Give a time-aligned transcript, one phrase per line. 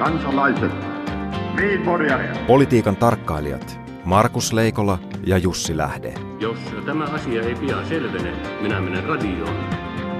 [0.00, 0.72] kansalaiset,
[2.46, 6.14] Politiikan tarkkailijat Markus Leikola ja Jussi Lähde.
[6.38, 9.56] Jos tämä asia ei pian selvene, minä menen radioon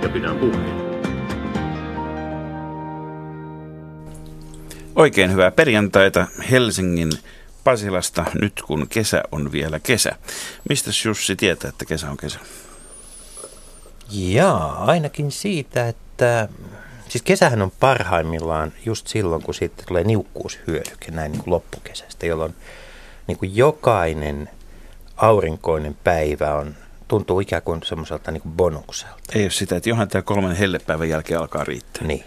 [0.03, 0.77] ja pidän puheen.
[4.97, 7.11] Oikein hyvää perjantaita Helsingin
[7.65, 10.11] Pasilasta nyt kun kesä on vielä kesä.
[10.69, 12.39] Mistä Jussi tietää, että kesä on kesä?
[14.11, 16.49] Jaa, ainakin siitä, että
[17.11, 22.55] siis kesähän on parhaimmillaan just silloin, kun siitä tulee niukkuushyödyke näin niin kuin loppukesästä, jolloin
[23.27, 24.51] niin kuin jokainen
[25.17, 26.75] aurinkoinen päivä on,
[27.09, 29.15] tuntuu ikään kuin semmoiselta niin kuin bonukselta.
[29.35, 32.07] Ei ole sitä, että johan tämä kolmen hellepäivän jälkeen alkaa riittää.
[32.07, 32.25] Niin.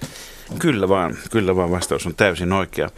[0.59, 2.89] Kyllä vaan, kyllä vaan vastaus on täysin oikea.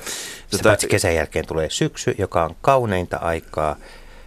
[0.51, 3.75] Sitä paitsi kesän jälkeen tulee syksy, joka on kauneinta aikaa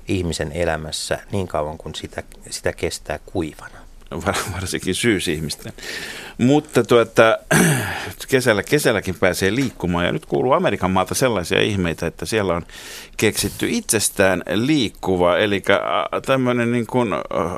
[0.08, 3.87] ihmisen elämässä niin kauan kuin sitä, sitä kestää kuivana.
[4.52, 5.72] Varsinkin syysihmisten.
[6.38, 7.38] Mutta tuota,
[8.28, 12.62] kesällä, kesälläkin pääsee liikkumaan ja nyt kuuluu Amerikan maalta sellaisia ihmeitä, että siellä on
[13.16, 15.62] keksitty itsestään liikkuva, eli
[16.26, 17.08] tämmöinen niin kuin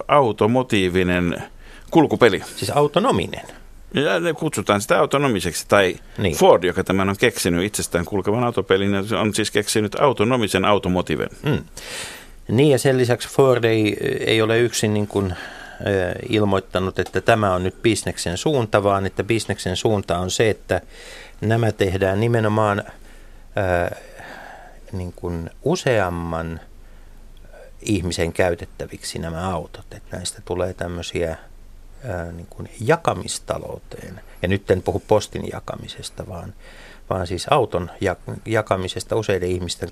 [0.08, 1.42] automotiivinen
[1.90, 2.42] kulkupeli.
[2.56, 3.46] Siis autonominen.
[3.94, 6.36] Ja ne kutsutaan sitä autonomiseksi, tai niin.
[6.36, 11.28] Ford, joka tämän on keksinyt itsestään kulkevan autopelin, on siis keksinyt autonomisen automotiven.
[11.42, 11.64] Mm.
[12.48, 15.34] Niin ja sen lisäksi Ford ei, ei ole yksin niin kuin
[16.28, 20.80] ilmoittanut, että tämä on nyt bisneksen suunta, vaan että bisneksen suunta on se, että
[21.40, 22.82] nämä tehdään nimenomaan
[23.56, 23.96] ää,
[24.92, 26.60] niin kuin useamman
[27.82, 29.86] ihmisen käytettäviksi nämä autot.
[29.92, 31.36] Että näistä tulee tämmöisiä
[32.32, 34.20] niin kuin jakamistalouteen.
[34.42, 36.54] Ja nyt en puhu postin jakamisesta, vaan
[37.10, 37.90] vaan siis auton
[38.46, 39.88] jakamisesta useiden ihmisten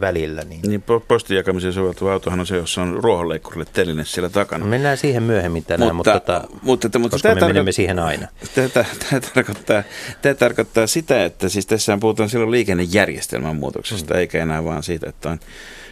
[0.00, 0.42] välillä.
[0.42, 4.64] Niin, niin postin jakamiseen soveltuva autohan on se, jossa on ruohonleikkurille teline siellä takana.
[4.64, 7.98] Mennään siihen myöhemmin tänään, mutta, mutta, tota, mutta, mutta, mutta koska me tarko- menemme siihen
[7.98, 8.28] aina.
[8.54, 9.82] Tämä, tämä, tarkoittaa,
[10.22, 14.20] tämä tarkoittaa sitä, että siis tässä puhutaan silloin liikennejärjestelmän muutoksesta, mm.
[14.20, 15.40] eikä enää vaan siitä, että on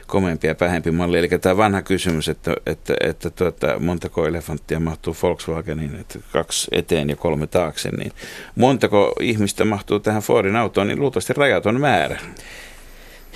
[0.08, 1.18] komeampi ja pähempi malli.
[1.18, 7.10] Eli tämä vanha kysymys, että, että, että tuota, montako elefanttia mahtuu Volkswageniin, että kaksi eteen
[7.10, 8.12] ja kolme taakse, niin
[8.56, 12.20] montako ihmistä mahtuu tähän Fordin autoon, niin luultavasti rajaton määrä.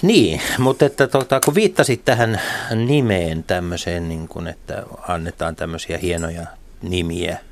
[0.03, 2.41] Niin, mutta että tota, kun viittasit tähän
[2.87, 6.47] nimeen tämmöiseen, niin kun, että annetaan tämmöisiä hienoja
[6.83, 7.39] nimiä–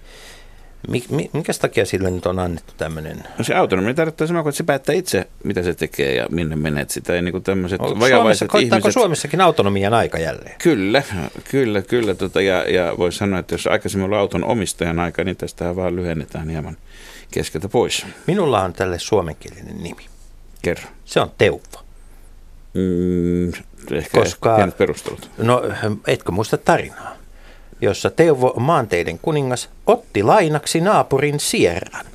[1.32, 3.24] Minkä takia sille nyt on annettu tämmöinen?
[3.38, 6.56] No se autonomia tarkoittaa sama kuin, että se päättää itse, mitä se tekee ja minne
[6.56, 7.14] menet sitä.
[7.14, 7.80] Ei niin tämmöiset
[8.10, 8.92] Suomessa, ihmiset...
[8.92, 10.54] Suomessakin autonomian aika jälleen?
[10.62, 11.02] Kyllä,
[11.50, 12.14] kyllä, kyllä.
[12.14, 15.96] Tota, ja, ja voisi sanoa, että jos aikaisemmin oli auton omistajan aika, niin tästä vaan
[15.96, 16.76] lyhennetään hieman
[17.30, 18.06] keskeltä pois.
[18.26, 20.06] Minulla on tälle suomenkielinen nimi.
[20.62, 20.88] Kerro.
[21.04, 21.84] Se on Teuvo.
[22.74, 23.48] Mm,
[23.92, 25.30] ehkä Koska, perustelut.
[25.38, 25.62] No,
[26.06, 27.19] etkö muista tarinaa?
[27.80, 32.06] Jossa Teuvo maanteiden kuningas otti lainaksi naapurin sierran.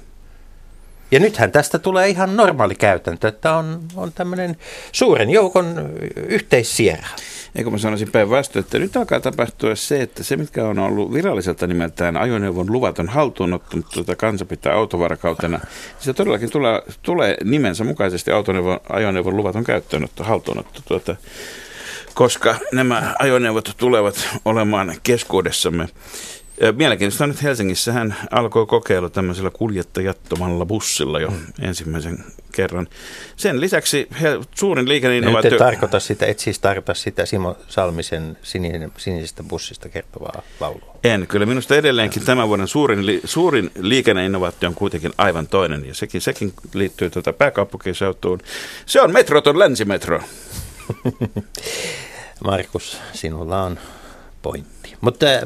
[1.12, 4.58] Ja nythän tästä tulee ihan normaali käytäntö, että on, on tämmöinen
[4.92, 5.90] suuren joukon
[6.28, 7.08] yhteissierra.
[7.56, 11.68] Eikö mä sanoisin päinvastoin, että nyt alkaa tapahtua se, että se mitkä on ollut viralliselta
[11.68, 15.60] nimeltään ajoneuvon luvaton haltuunotto, mutta tuota kansa pitää autovarakautena,
[16.00, 18.32] se todellakin tulee, tulee nimensä mukaisesti
[18.90, 20.82] ajoneuvon luvaton käyttöönotto, haltuunotto.
[20.88, 21.16] Tuota,
[22.16, 25.90] koska nämä ajoneuvot tulevat olemaan keskuudessamme.
[26.76, 31.38] Mielenkiintoista on, että Helsingissä hän alkoi kokeilu tämmöisellä kuljettajattomalla bussilla jo mm.
[31.62, 32.88] ensimmäisen kerran.
[33.36, 35.52] Sen lisäksi he, suurin liikenneinnovaatio...
[35.52, 40.98] Nyt et tarkoita sitä, et siis tarkoita sitä Simo Salmisen sininen, sinisestä bussista kertovaa laulua.
[41.04, 45.94] En, kyllä minusta edelleenkin tämän vuoden suurin, li, suurin liikenneinnovaatio on kuitenkin aivan toinen, ja
[45.94, 48.40] sekin, sekin liittyy tuota pääkaupunkiseutuun.
[48.86, 50.22] Se on Metroton länsimetro.
[52.46, 53.80] Markus, sinulla on
[54.42, 54.96] pointti.
[55.02, 55.42] Mutta äh,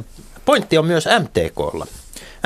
[0.46, 1.88] pointti on myös MTKlla.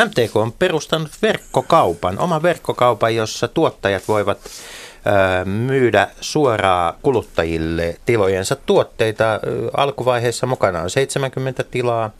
[0.05, 9.33] MTK on perustanut verkkokaupan, oma verkkokaupan, jossa tuottajat voivat äh, myydä suoraan kuluttajille tilojensa tuotteita.
[9.33, 9.39] Äh,
[9.77, 12.11] alkuvaiheessa mukana on 70 tilaa,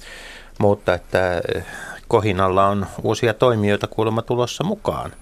[0.60, 1.42] mutta että
[2.08, 5.14] kohinalla on uusia toimijoita kuulemma tulossa mukaan.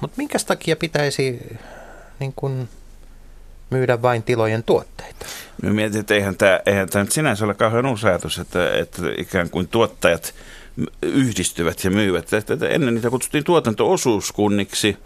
[0.00, 1.58] Mutta minkä takia pitäisi
[2.20, 2.68] niin kun,
[3.70, 5.26] myydä vain tilojen tuotteita.
[5.62, 9.02] Mä mietin, että eihän tämä, eihän tämä nyt sinänsä ole kauhean uusi ajatus, että, että
[9.18, 10.34] ikään kuin tuottajat
[11.02, 12.32] yhdistyvät ja myyvät.
[12.32, 14.96] Että, että ennen niitä kutsuttiin tuotanto-osuuskunniksi.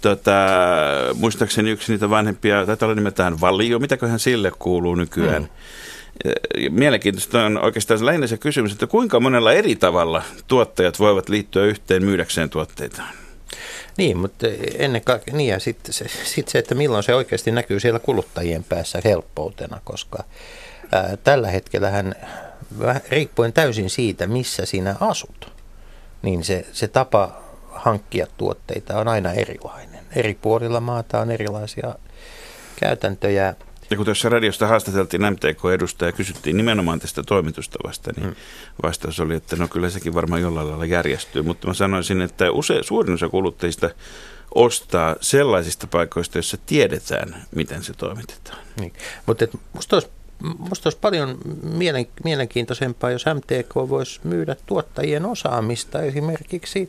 [0.00, 0.32] Tota,
[1.14, 5.42] muistaakseni yksi niitä vanhempia, taitaa olla nimeltään Valio, mitäköhän sille kuuluu nykyään.
[5.42, 5.50] Hmm.
[6.70, 12.04] Mielenkiintoista on oikeastaan lähinnä se kysymys, että kuinka monella eri tavalla tuottajat voivat liittyä yhteen
[12.04, 13.27] myydäkseen tuotteitaan.
[13.98, 14.46] Niin, mutta
[14.78, 18.64] ennen kaikkea, niin ja sitten se, sit se, että milloin se oikeasti näkyy siellä kuluttajien
[18.64, 20.24] päässä helppoutena, koska
[20.92, 22.14] ää, tällä hetkellähän
[23.08, 25.52] riippuen täysin siitä, missä sinä asut,
[26.22, 27.40] niin se, se tapa
[27.70, 30.00] hankkia tuotteita on aina erilainen.
[30.16, 31.94] Eri puolilla maata on erilaisia
[32.80, 33.54] käytäntöjä.
[33.90, 38.36] Ja kun tuossa radiosta haastateltiin MTK-edustajaa ja kysyttiin nimenomaan tästä toimitustavasta, niin hmm.
[38.82, 41.42] vastaus oli, että no kyllä sekin varmaan jollain lailla järjestyy.
[41.42, 43.90] Mutta mä sanoisin, että use, suurin osa kuluttajista
[44.54, 48.58] ostaa sellaisista paikoista, joissa tiedetään, miten se toimitetaan.
[48.80, 48.92] Niin.
[49.26, 50.08] Mutta musta olisi,
[50.58, 56.88] musta olisi paljon mielen, mielenkiintoisempaa, jos MTK voisi myydä tuottajien osaamista esimerkiksi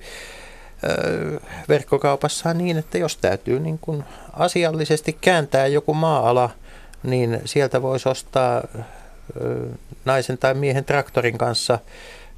[1.70, 4.04] verkkokaupassa niin, että jos täytyy niin kuin
[4.34, 6.50] asiallisesti kääntää joku maa-ala,
[7.04, 8.64] niin sieltä voisi ostaa
[10.06, 11.80] naisen tai miehen traktorin kanssa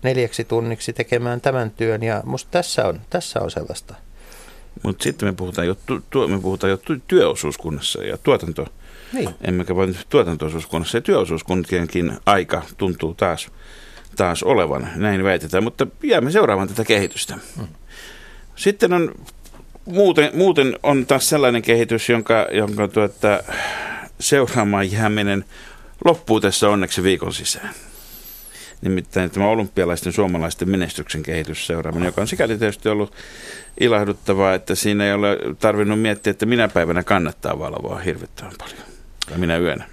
[0.04, 2.04] neljäksi tunniksi tekemään tämän työn.
[2.04, 3.96] Ja musta tässä on, tässä on sellaista.
[4.84, 5.76] Mutta sitten me puhutaan jo,
[6.10, 8.68] tu, me puhutaan jo työosuuskunnassa ja tuotanto,
[9.14, 9.30] niin.
[9.42, 10.98] emmekä vain tuotantoosuuskunnassa.
[10.98, 13.52] Ja työosuuskuntienkin aika tuntuu taas,
[14.16, 15.64] taas olevan, näin väitetään.
[15.64, 17.38] Mutta jäämme seuraamaan tätä kehitystä.
[17.58, 17.68] Hmm.
[18.56, 19.12] Sitten on
[19.86, 23.44] muuten, muuten on taas sellainen kehitys, jonka, jonka tuota,
[24.22, 25.46] seuraamaan jääminen
[26.06, 27.74] loppuu tässä onneksi viikon sisään.
[28.82, 33.14] Nimittäin tämä olympialaisten suomalaisten menestyksen kehitys seuraaminen, joka on sikäli tietysti ollut
[33.80, 38.82] ilahduttavaa, että siinä ei ole tarvinnut miettiä, että minä päivänä kannattaa valvoa hirvittävän paljon.
[39.30, 39.86] Tai minä yönä.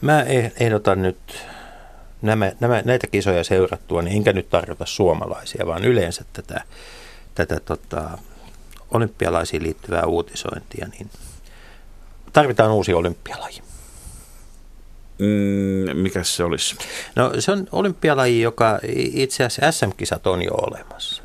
[0.00, 1.18] Mä eh- ehdotan nyt
[2.22, 6.64] nämä, nämä, näitä kisoja seurattua, niin enkä nyt tarjota suomalaisia, vaan yleensä tätä
[7.46, 8.18] tätä tota,
[8.90, 11.10] olympialaisiin liittyvää uutisointia, niin
[12.32, 13.62] tarvitaan uusi olympialaji.
[15.18, 16.76] Mm, mikä se olisi?
[17.16, 21.22] No se on olympialaji, joka itse asiassa SM-kisat on jo olemassa.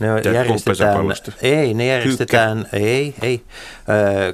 [0.00, 1.06] Ne järjestetään,
[1.42, 2.76] ei, ne järjestetään, Kyykkä.
[2.76, 3.42] ei, ei.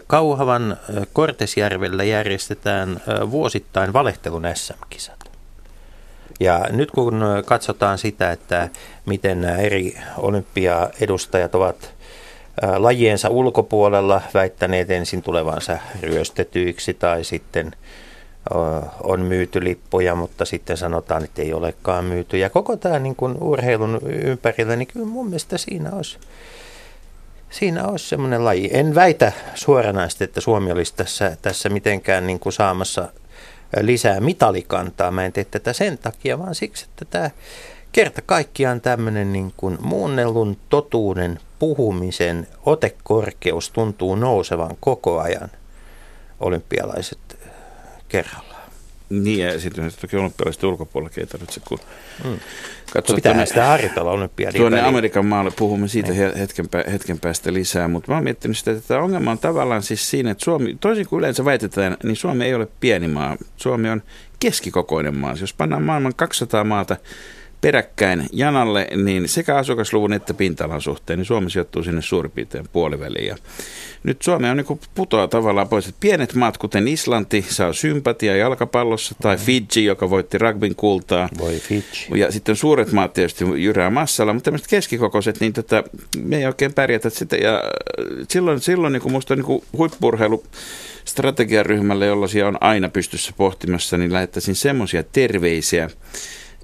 [0.06, 0.76] Kauhavan
[1.12, 3.00] Kortesjärvellä järjestetään
[3.30, 5.30] vuosittain valehtelun SM-kisat.
[6.40, 8.68] Ja nyt kun katsotaan sitä, että
[9.06, 11.94] miten nämä eri olympiaedustajat ovat
[12.76, 17.72] lajiensa ulkopuolella väittäneet ensin tulevansa ryöstetyiksi tai sitten
[19.02, 22.38] on myyty lippuja, mutta sitten sanotaan, että ei olekaan myyty.
[22.38, 26.19] Ja koko tämä niin kuin urheilun ympärillä, niin kyllä mun mielestä siinä olisi,
[27.50, 28.70] siinä olisi semmoinen laji.
[28.72, 33.08] En väitä suoranaisesti, että Suomi olisi tässä, tässä mitenkään niin kuin saamassa
[33.81, 35.10] lisää mitalikantaa.
[35.10, 37.31] Mä en tee tätä sen takia, vaan siksi, että tämä
[37.92, 45.50] kerta kaikkiaan tämmöinen niin kuin muunnellun totuuden puhumisen otekorkeus tuntuu nousevan koko ajan
[46.40, 47.19] olympialaiset
[48.10, 48.50] kerralla.
[49.10, 51.78] Niin, ja sitten toki olympialaisten ulkopuolella ei tarvitse, kun
[52.24, 52.38] mm.
[52.92, 54.88] katsoo pitää tuonne, sitä harjoitella olympiadin Tuonne väliin.
[54.88, 56.36] Amerikan maalle puhumme siitä niin.
[56.36, 60.10] hetken, hetken päästä lisää, mutta mä oon miettinyt sitä, että tämä ongelma on tavallaan siis
[60.10, 63.36] siinä, että Suomi, toisin kuin yleensä väitetään, niin Suomi ei ole pieni maa.
[63.56, 64.02] Suomi on
[64.40, 65.34] keskikokoinen maa.
[65.40, 66.96] Jos pannaan maailman 200 maata
[67.60, 73.26] peräkkäin janalle, niin sekä asukasluvun että pinta-alan suhteen, niin Suomi sijoittuu sinne suurin piirtein puoliväliin.
[73.26, 73.36] Ja
[74.02, 79.14] nyt Suomi on niin putoa tavallaan pois, että pienet maat, kuten Islanti, saa sympatia jalkapallossa,
[79.22, 79.42] tai mm.
[79.42, 81.28] Fiji, joka voitti rugbyn kultaa.
[81.38, 82.08] Voi Fiji.
[82.14, 85.84] Ja sitten suuret maat tietysti jyrää massalla, mutta tämmöiset keskikokoiset, niin tota,
[86.18, 87.36] me ei oikein pärjätä sitä.
[87.36, 87.62] Ja
[88.28, 90.44] silloin, silloin niin musta niin huippurheilu
[91.04, 95.90] strategiaryhmälle, jolla on aina pystyssä pohtimassa, niin lähettäisin semmoisia terveisiä,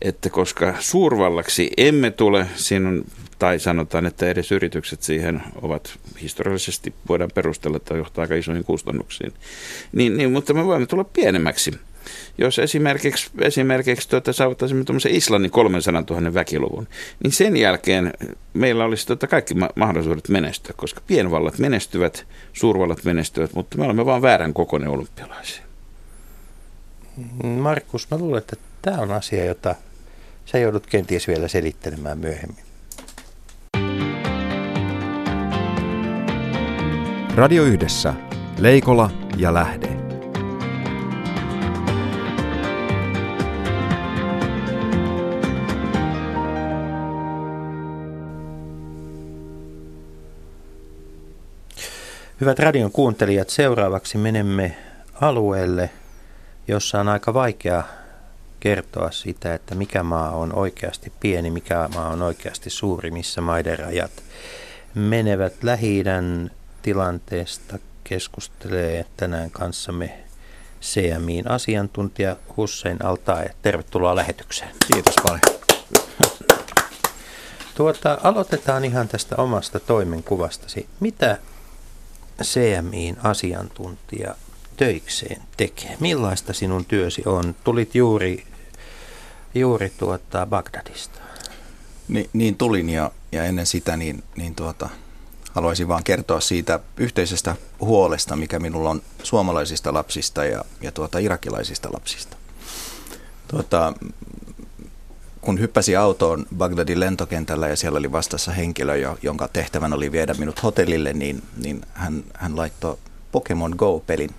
[0.02, 3.04] että koska suurvallaksi emme tule, siinä on,
[3.38, 9.32] tai sanotaan, että edes yritykset siihen ovat historiallisesti, voidaan perustella, että johtaa aika isoihin kustannuksiin,
[9.92, 11.70] niin, niin, mutta me voimme tulla pienemmäksi.
[12.38, 16.88] Jos esimerkiksi, esimerkiksi tuota, saavuttaisimme tuommoisen Islannin 300 000 väkiluvun,
[17.22, 18.12] niin sen jälkeen
[18.54, 24.06] meillä olisi tuota kaikki ma- mahdollisuudet menestyä, koska pienvallat menestyvät, suurvallat menestyvät, mutta me olemme
[24.06, 25.62] vain väärän kokoinen olympialaisia.
[27.42, 28.56] Markus, mä luulen, että
[28.86, 29.74] tämä on asia, jota
[30.44, 32.64] sä joudut kenties vielä selittelemään myöhemmin.
[37.34, 38.14] Radio Yhdessä.
[38.58, 39.88] Leikola ja Lähde.
[52.40, 54.76] Hyvät radion kuuntelijat, seuraavaksi menemme
[55.20, 55.90] alueelle,
[56.68, 57.84] jossa on aika vaikea
[58.60, 63.78] kertoa sitä, että mikä maa on oikeasti pieni, mikä maa on oikeasti suuri, missä maiden
[63.78, 64.12] rajat
[64.94, 65.62] menevät.
[65.62, 66.04] lähi
[66.82, 70.18] tilanteesta keskustelee tänään kanssamme
[70.82, 73.54] CMIin asiantuntija Hussein Altae.
[73.62, 74.70] Tervetuloa lähetykseen.
[74.92, 75.40] Kiitos paljon.
[77.74, 80.88] Tuota, aloitetaan ihan tästä omasta toimenkuvastasi.
[81.00, 81.38] Mitä
[82.42, 84.34] CMIin asiantuntija
[84.76, 85.96] töikseen tekee?
[86.00, 87.54] Millaista sinun työsi on?
[87.64, 88.46] Tulit juuri,
[89.54, 91.18] juuri tuota Bagdadista.
[92.08, 94.88] Ni, niin tulin ja, ja ennen sitä niin, niin tuota,
[95.52, 101.88] haluaisin vaan kertoa siitä yhteisestä huolesta, mikä minulla on suomalaisista lapsista ja, ja tuota, irakilaisista
[101.92, 102.36] lapsista.
[103.48, 103.92] Tuota,
[105.40, 110.62] kun hyppäsi autoon Bagdadin lentokentällä ja siellä oli vastassa henkilö, jonka tehtävän oli viedä minut
[110.62, 112.98] hotellille, niin, niin hän, hän laittoi
[113.32, 114.34] Pokemon Go-pelin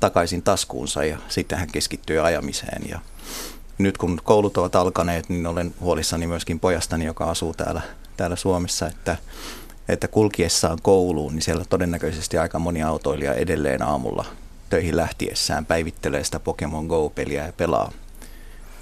[0.00, 2.82] takaisin taskuunsa ja sitten hän keskittyi ajamiseen.
[2.88, 3.00] Ja
[3.78, 7.80] nyt kun koulut ovat alkaneet, niin olen huolissani myöskin pojastani, joka asuu täällä,
[8.16, 9.16] täällä Suomessa, että,
[9.88, 14.24] että kulkiessaan kouluun, niin siellä todennäköisesti aika moni autoilija edelleen aamulla
[14.70, 17.92] töihin lähtiessään päivittelee sitä Pokemon Go-peliä ja pelaa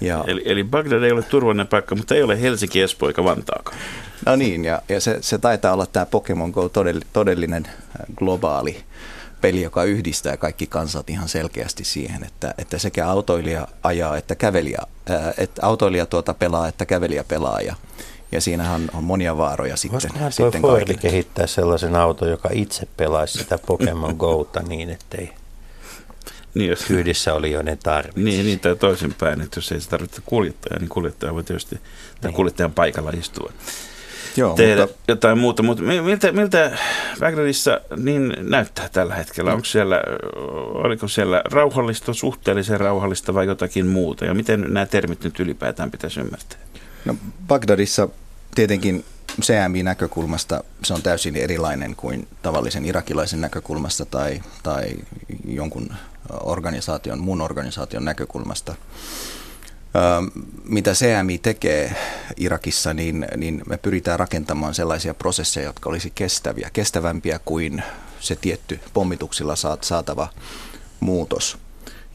[0.01, 0.23] ja.
[0.27, 3.77] Eli, eli Bagdad ei ole turvallinen paikka, mutta ei ole Helsinki, Espoo eikä Vantaakaan.
[4.25, 6.69] No niin, ja, ja se, se taitaa olla tämä Pokemon Go
[7.13, 8.83] todellinen äh, globaali
[9.41, 14.79] peli, joka yhdistää kaikki kansat ihan selkeästi siihen, että, että sekä autoilija ajaa että kävelijä,
[15.09, 17.75] ää, että autoilija tuota pelaa että kävelijä pelaa ja,
[18.31, 19.93] ja siinähän on monia vaaroja sitten.
[19.93, 25.33] Voisikohan sitten Ford kehittää sellaisen auton, joka itse pelaisi sitä Pokemon Gota niin, ettei
[26.53, 28.19] niin, jos, kyydissä olijoiden tarvitse.
[28.19, 31.79] Niin, niin tai toisinpäin, että jos ei se tarvitse kuljettajaa, niin kuljettaja voi tietysti
[32.23, 32.33] niin.
[32.33, 33.51] kuljettajan paikalla istua.
[34.37, 34.97] Joo, tehdä mutta...
[35.07, 36.77] jotain muuta, mutta miltä, miltä
[37.19, 39.53] Bagdadissa niin näyttää tällä hetkellä?
[39.53, 40.03] Onko siellä,
[40.73, 44.25] oliko siellä rauhallista, suhteellisen rauhallista vai jotakin muuta?
[44.25, 46.59] Ja miten nämä termit nyt ylipäätään pitäisi ymmärtää?
[47.05, 47.15] No
[47.47, 48.09] Bagdadissa
[48.55, 49.05] tietenkin
[49.41, 54.85] CMI-näkökulmasta se on täysin erilainen kuin tavallisen irakilaisen näkökulmasta tai, tai
[55.47, 55.93] jonkun
[56.43, 58.75] organisaation, muun organisaation näkökulmasta.
[60.63, 61.95] Mitä CMI tekee
[62.37, 67.83] Irakissa, niin, niin me pyritään rakentamaan sellaisia prosesseja, jotka olisi kestäviä, kestävämpiä kuin
[68.19, 70.27] se tietty pommituksilla saatava
[70.99, 71.57] muutos.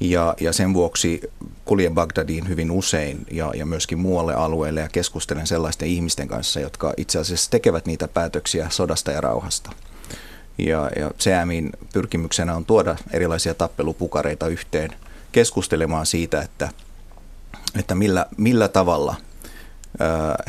[0.01, 1.21] Ja, ja sen vuoksi
[1.65, 6.95] kuljen Bagdadiin hyvin usein ja, ja myöskin muualle alueelle ja keskustelen sellaisten ihmisten kanssa, jotka
[6.97, 9.71] itse asiassa tekevät niitä päätöksiä sodasta ja rauhasta.
[10.59, 14.91] Ja, ja CMin pyrkimyksenä on tuoda erilaisia tappelupukareita yhteen
[15.33, 16.69] keskustelemaan siitä, että,
[17.79, 19.15] että millä, millä tavalla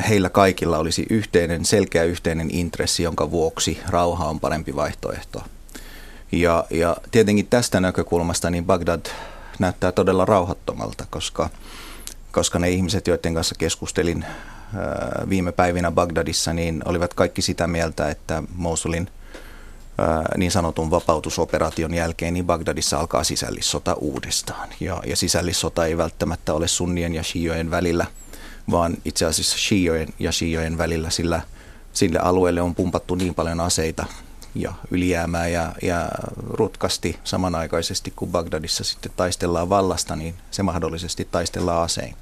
[0.08, 5.42] heillä kaikilla olisi yhteinen, selkeä yhteinen intressi, jonka vuoksi rauha on parempi vaihtoehto.
[6.32, 9.06] Ja, ja tietenkin tästä näkökulmasta niin Bagdad
[9.58, 11.50] näyttää todella rauhattomalta, koska,
[12.32, 14.24] koska ne ihmiset, joiden kanssa keskustelin
[15.28, 19.08] viime päivinä Bagdadissa, niin olivat kaikki sitä mieltä, että Mosulin
[20.36, 24.68] niin sanotun vapautusoperaation jälkeen, niin Bagdadissa alkaa sisällissota uudestaan.
[24.80, 28.06] Ja, ja sisällissota ei välttämättä ole sunnien ja shiojen välillä,
[28.70, 31.40] vaan itse asiassa shiojen ja shiojen välillä, sillä
[31.96, 34.06] sille alueelle on pumpattu niin paljon aseita
[34.54, 36.08] ja ylijäämää ja, ja
[36.50, 42.16] rutkasti samanaikaisesti, kun Bagdadissa sitten taistellaan vallasta, niin se mahdollisesti taistellaan asein.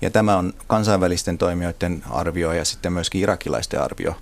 [0.00, 4.14] Ja tämä on kansainvälisten toimijoiden arvio ja sitten myöskin irakilaisten arvio.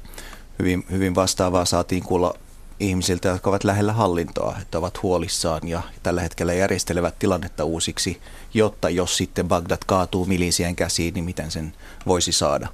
[0.59, 2.35] Hyvin, hyvin vastaavaa saatiin kuulla
[2.81, 8.21] ihmisiltä, jotka ovat lähellä hallintoa, että ovat huolissaan ja tällä hetkellä järjestelevät tilannetta uusiksi,
[8.55, 11.75] jotta jos sitten Bagdad kaatuu milisien käsiin, niin miten sen
[12.07, 12.69] voisi saada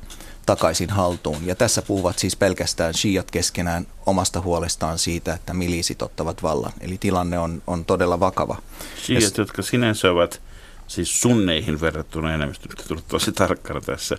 [0.46, 1.46] takaisin haltuun.
[1.46, 6.72] Ja tässä puhuvat siis pelkästään shiat keskenään omasta huolestaan siitä, että milisit ottavat vallan.
[6.80, 8.56] Eli tilanne on, on todella vakava.
[9.06, 10.42] Shiat, ja, jotka sinänsä ovat
[10.86, 14.16] siis sunneihin verrattuna enemmistö, nyt tosi tarkkana tässä,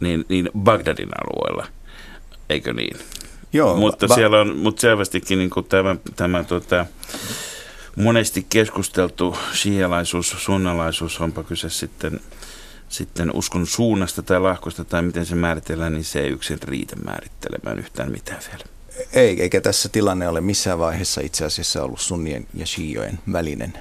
[0.00, 1.66] niin, niin Bagdadin alueella,
[2.48, 2.96] eikö niin?
[3.54, 6.86] Joo, mutta va- siellä on mutta selvästikin niin kuin tämä, tämä tuota,
[7.96, 12.20] monesti keskusteltu shialaisuus, sunnalaisuus, onpa kyse sitten,
[12.88, 17.78] sitten uskon suunnasta tai lahkosta tai miten se määritellään, niin se ei yksin riitä määrittelemään
[17.78, 18.64] yhtään mitään vielä.
[19.12, 23.72] Ei, eikä tässä tilanne ole missään vaiheessa itse asiassa ollut sunnien ja shiojen välinen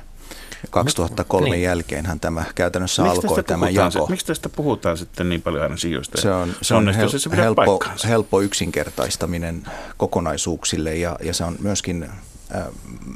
[0.70, 1.62] 2003 niin.
[1.62, 4.08] jälkeenhän tämä käytännössä miksi alkoi tämä jako.
[4.10, 6.22] miksi tästä puhutaan sitten niin paljon aina sijoista?
[6.22, 9.64] Se on, se on hel, se helppo, helppo yksinkertaistaminen
[9.98, 12.04] kokonaisuuksille ja, ja se on myöskin
[12.56, 12.64] äh,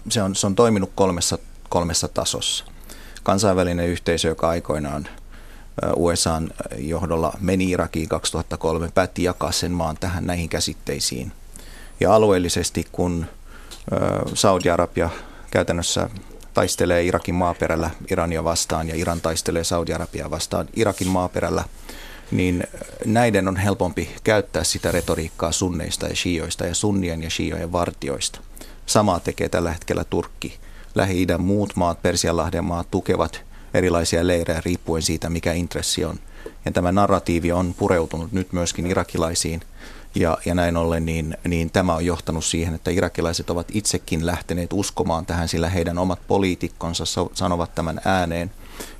[0.09, 1.37] se on, se on toiminut kolmessa,
[1.69, 2.65] kolmessa tasossa.
[3.23, 10.25] Kansainvälinen yhteisö, joka aikoinaan äh, USAn johdolla meni Irakiin 2003, päätti jakaa sen maan tähän
[10.25, 11.31] näihin käsitteisiin.
[11.99, 13.25] Ja alueellisesti, kun
[13.93, 15.09] äh, Saudi-Arabia
[15.51, 16.09] käytännössä
[16.57, 21.63] taistelee Irakin maaperällä Irania vastaan ja Iran taistelee Saudi-Arabiaa vastaan Irakin maaperällä,
[22.31, 22.63] niin
[23.05, 28.39] näiden on helpompi käyttää sitä retoriikkaa sunneista ja shioista ja sunnien ja shiojen vartioista.
[28.85, 30.57] Samaa tekee tällä hetkellä Turkki.
[30.95, 33.41] Lähi-idän muut maat, Persianlahden maat tukevat
[33.73, 36.19] erilaisia leirejä riippuen siitä, mikä intressi on.
[36.65, 39.61] Ja tämä narratiivi on pureutunut nyt myöskin irakilaisiin–
[40.19, 44.73] ja, ja näin ollen niin, niin tämä on johtanut siihen, että irakilaiset ovat itsekin lähteneet
[44.73, 48.51] uskomaan tähän, sillä heidän omat poliitikkonsa sanovat tämän ääneen.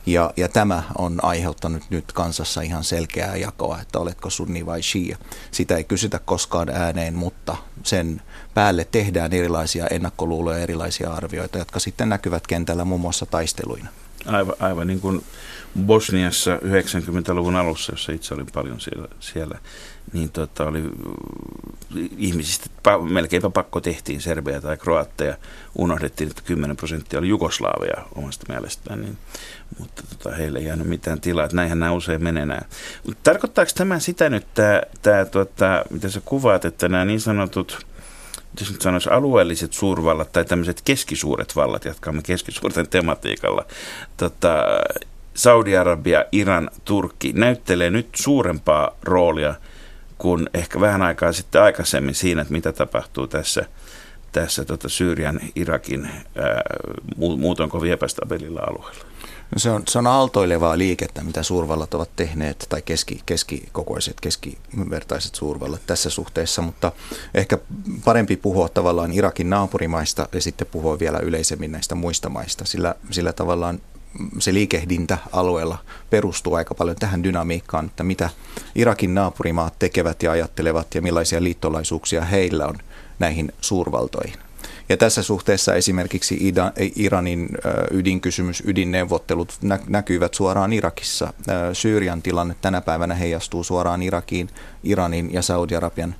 [0.05, 5.17] Ja, ja tämä on aiheuttanut nyt kansassa ihan selkeää jakoa, että oletko sunni vai shia.
[5.51, 8.21] Sitä ei kysytä koskaan ääneen, mutta sen
[8.53, 13.89] päälle tehdään erilaisia ennakkoluuloja, erilaisia arvioita, jotka sitten näkyvät kentällä muun muassa taisteluina.
[14.25, 15.23] Aivan, aivan niin kuin
[15.85, 19.59] Bosniassa 90-luvun alussa, jossa itse olin paljon siellä, siellä
[20.13, 20.83] niin tota, oli
[22.17, 22.69] ihmisistä
[23.09, 25.37] melkeinpä pakko tehtiin Serbia tai Kroatteja.
[25.75, 29.17] Unohdettiin, että 10 prosenttia oli Jugoslaavia omasta mielestään, niin,
[29.79, 31.45] mutta tota, heille ei jäänyt mitään tilaa.
[31.45, 32.21] Että näinhän nämä usein.
[33.05, 37.87] Mutta tarkoittaako tämä sitä nyt, tämä, tämä, tota, mitä sä kuvaat, että nämä niin sanotut
[38.59, 43.65] jos nyt sanoisi alueelliset suurvallat tai tämmöiset keskisuuret vallat, jatkamme keskisuurten tematiikalla,
[44.17, 44.63] tota,
[45.33, 49.55] Saudi-Arabia, Iran, Turkki näyttelee nyt suurempaa roolia
[50.17, 53.65] kuin ehkä vähän aikaa sitten aikaisemmin siinä, että mitä tapahtuu tässä,
[54.31, 56.61] tässä tota Syyrian, Irakin ää,
[57.17, 59.05] muutoin kovin epästabiililla alueella.
[59.55, 65.35] No se, on, se on aaltoilevaa liikettä, mitä suurvallat ovat tehneet, tai keski, keskikokoiset, keskivertaiset
[65.35, 66.91] suurvallat tässä suhteessa, mutta
[67.33, 67.57] ehkä
[68.05, 73.33] parempi puhua tavallaan Irakin naapurimaista ja sitten puhua vielä yleisemmin näistä muista maista, sillä, sillä
[73.33, 73.79] tavallaan
[74.39, 75.77] se liikehdintä alueella
[76.09, 78.29] perustuu aika paljon tähän dynamiikkaan, että mitä
[78.75, 82.77] Irakin naapurimaat tekevät ja ajattelevat ja millaisia liittolaisuuksia heillä on
[83.19, 84.39] näihin suurvaltoihin.
[84.89, 86.53] Ja tässä suhteessa esimerkiksi
[86.95, 87.49] Iranin
[87.91, 91.33] ydinkysymys, ydinneuvottelut näkyvät suoraan Irakissa.
[91.73, 94.49] Syyrian tilanne tänä päivänä heijastuu suoraan Irakiin,
[94.83, 96.15] Iranin ja Saudi-Arabian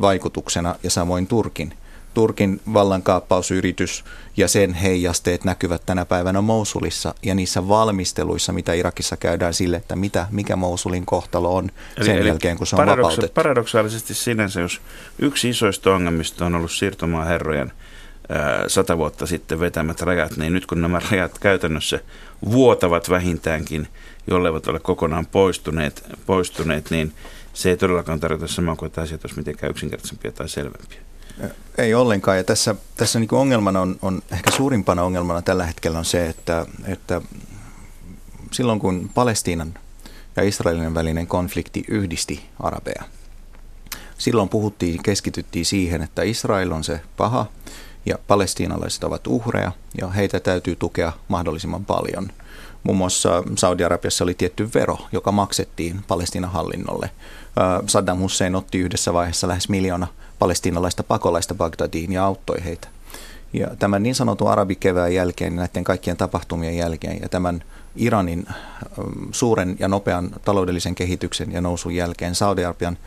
[0.00, 1.74] vaikutuksena ja samoin Turkin–
[2.14, 4.04] Turkin vallankaappausyritys
[4.36, 9.96] ja sen heijasteet näkyvät tänä päivänä Mousulissa ja niissä valmisteluissa, mitä Irakissa käydään sille, että
[9.96, 11.70] mitä, mikä Mousulin kohtalo on
[12.02, 13.34] sen eli, jälkeen, kun se on paradoksa- vapautettu.
[13.34, 14.80] Paradoksaalisesti sinänsä, jos
[15.18, 17.72] yksi isoista ongelmista on ollut siirtomaan herrojen
[18.66, 22.00] sata vuotta sitten vetämät rajat, niin nyt kun nämä rajat käytännössä
[22.50, 23.88] vuotavat vähintäänkin,
[24.30, 27.12] jolleivät ole kokonaan poistuneet, poistuneet niin
[27.54, 31.00] se ei todellakaan tarkoita samaa kuin, että asiat olisi mitenkään yksinkertaisempia tai selvempiä.
[31.78, 32.36] Ei ollenkaan.
[32.36, 36.66] Ja tässä, tässä niin ongelmana on, on, ehkä suurimpana ongelmana tällä hetkellä on se, että,
[36.84, 37.20] että
[38.50, 39.74] silloin kun Palestiinan
[40.36, 43.02] ja Israelin välinen konflikti yhdisti arabeja,
[44.18, 47.46] silloin puhuttiin, keskityttiin siihen, että Israel on se paha
[48.06, 52.28] ja palestiinalaiset ovat uhreja ja heitä täytyy tukea mahdollisimman paljon.
[52.82, 57.10] Muun muassa Saudi-Arabiassa oli tietty vero, joka maksettiin Palestiinan hallinnolle.
[57.86, 60.06] Saddam Hussein otti yhdessä vaiheessa lähes miljoona
[60.38, 62.88] palestiinalaista pakolaista Bagdadiin ja auttoi heitä.
[63.52, 67.64] Ja tämän niin sanotun arabikevään jälkeen, näiden kaikkien tapahtumien jälkeen ja tämän
[67.96, 68.46] Iranin
[69.32, 72.98] suuren ja nopean taloudellisen kehityksen ja nousun jälkeen Saudi-Arabian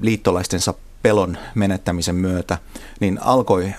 [0.00, 2.58] liittolaistensa pelon menettämisen myötä,
[3.00, 3.74] niin alkoi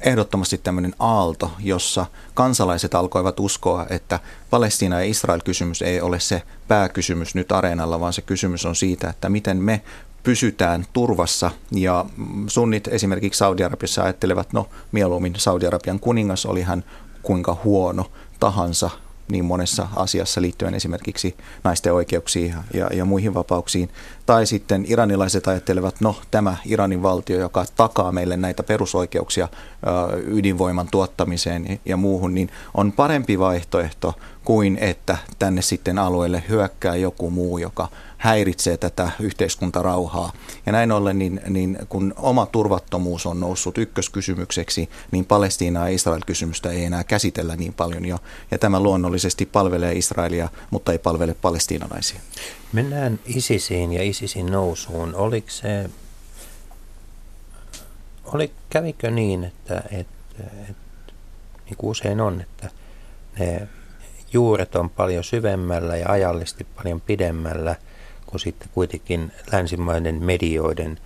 [0.00, 7.34] ehdottomasti tämmöinen aalto, jossa kansalaiset alkoivat uskoa, että Palestiina ja Israel-kysymys ei ole se pääkysymys
[7.34, 9.82] nyt areenalla, vaan se kysymys on siitä, että miten me
[10.22, 11.50] pysytään turvassa.
[11.70, 12.04] Ja
[12.46, 16.84] sunnit esimerkiksi Saudi-Arabiassa ajattelevat, no mieluummin Saudi-Arabian kuningas oli hän
[17.22, 18.06] kuinka huono
[18.40, 18.90] tahansa
[19.30, 23.90] niin monessa asiassa liittyen esimerkiksi naisten oikeuksiin ja, ja muihin vapauksiin.
[24.26, 29.48] Tai sitten iranilaiset ajattelevat, no tämä Iranin valtio, joka takaa meille näitä perusoikeuksia
[30.26, 34.14] ydinvoiman tuottamiseen ja muuhun, niin on parempi vaihtoehto
[34.48, 40.32] kuin että tänne sitten alueelle hyökkää joku muu, joka häiritsee tätä yhteiskuntarauhaa.
[40.66, 46.70] Ja näin ollen, niin, niin kun oma turvattomuus on noussut ykköskysymykseksi, niin Palestiina ja Israel-kysymystä
[46.70, 48.18] ei enää käsitellä niin paljon jo.
[48.50, 52.20] Ja tämä luonnollisesti palvelee Israelia, mutta ei palvele palestiinalaisia.
[52.72, 55.14] Mennään ISISiin ja ISISin nousuun.
[55.14, 55.90] Oliko se,
[58.24, 61.12] oli, kävikö niin, että, että, että
[61.64, 62.70] niin kuin usein on, että
[63.38, 63.68] ne
[64.32, 67.76] juuret on paljon syvemmällä ja ajallisesti paljon pidemmällä–
[68.30, 70.98] kun sitten kuitenkin länsimaiden medioiden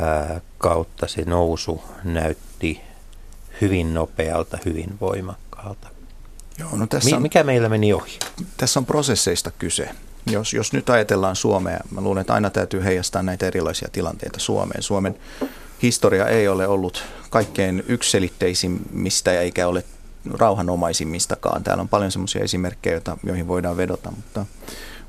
[0.00, 2.80] ää, kautta se nousu näytti
[3.60, 5.88] hyvin nopealta, hyvin voimakkaalta.
[6.58, 8.18] Joo, no tässä on, Mikä meillä meni ohi?
[8.56, 9.90] Tässä on prosesseista kyse.
[10.30, 14.82] Jos, jos nyt ajatellaan Suomea, mä luulen, että aina täytyy heijastaa näitä erilaisia tilanteita Suomeen.
[14.82, 15.18] Suomen
[15.82, 19.84] historia ei ole ollut kaikkein yksiselitteisimmistä eikä ole
[20.30, 21.64] rauhanomaisimmistakaan.
[21.64, 24.46] Täällä on paljon semmoisia esimerkkejä, joihin voidaan vedota, mutta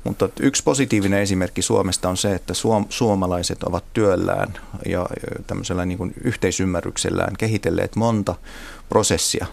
[0.04, 4.54] mutta yksi positiivinen esimerkki Suomesta on se, että suom- suomalaiset ovat työllään
[4.86, 5.06] ja
[5.46, 8.34] tämmöisellä niin kuin yhteisymmärryksellään kehitelleet monta
[8.88, 9.46] prosessia,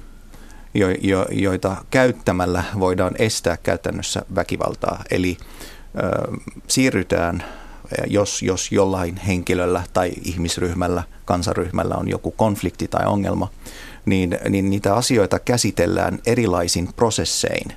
[0.74, 5.04] jo, jo, joita käyttämällä voidaan estää käytännössä väkivaltaa.
[5.12, 7.44] Eli ö, siirrytään,
[8.08, 13.48] jos, jos jollain henkilöllä tai ihmisryhmällä, kansaryhmällä on joku konflikti tai ongelma,
[14.06, 17.74] niin, niin niitä asioita käsitellään erilaisin prosessein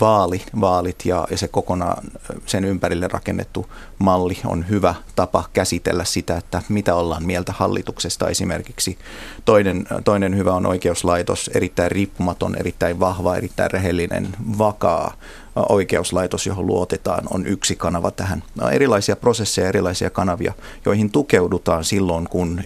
[0.00, 2.04] vaali, vaalit ja, ja se kokonaan
[2.46, 3.66] sen ympärille rakennettu
[3.98, 8.98] malli on hyvä tapa käsitellä sitä, että mitä ollaan mieltä hallituksesta esimerkiksi.
[9.44, 15.14] Toinen, toinen hyvä on oikeuslaitos, erittäin riippumaton, erittäin vahva, erittäin rehellinen, vakaa
[15.56, 18.42] oikeuslaitos, johon luotetaan, on yksi kanava tähän.
[18.54, 20.52] No, erilaisia prosesseja, erilaisia kanavia,
[20.84, 22.60] joihin tukeudutaan silloin, kun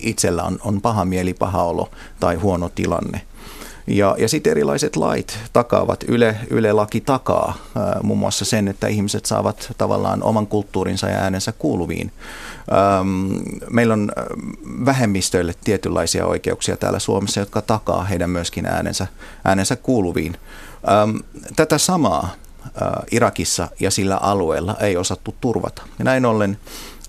[0.00, 3.20] itsellä on, on paha mieli, paha olo tai huono tilanne.
[3.86, 9.26] Ja, ja sitten erilaiset lait takaavat, Yle, Yle-laki takaa ää, muun muassa sen, että ihmiset
[9.26, 12.12] saavat tavallaan oman kulttuurinsa ja äänensä kuuluviin.
[13.70, 14.12] Meillä on
[14.84, 19.06] vähemmistöille tietynlaisia oikeuksia täällä Suomessa, jotka takaa heidän myöskin äänensä,
[19.44, 20.36] äänensä kuuluviin.
[21.56, 22.30] Tätä samaa
[23.10, 25.82] Irakissa ja sillä alueella ei osattu turvata.
[25.98, 26.58] Ja näin ollen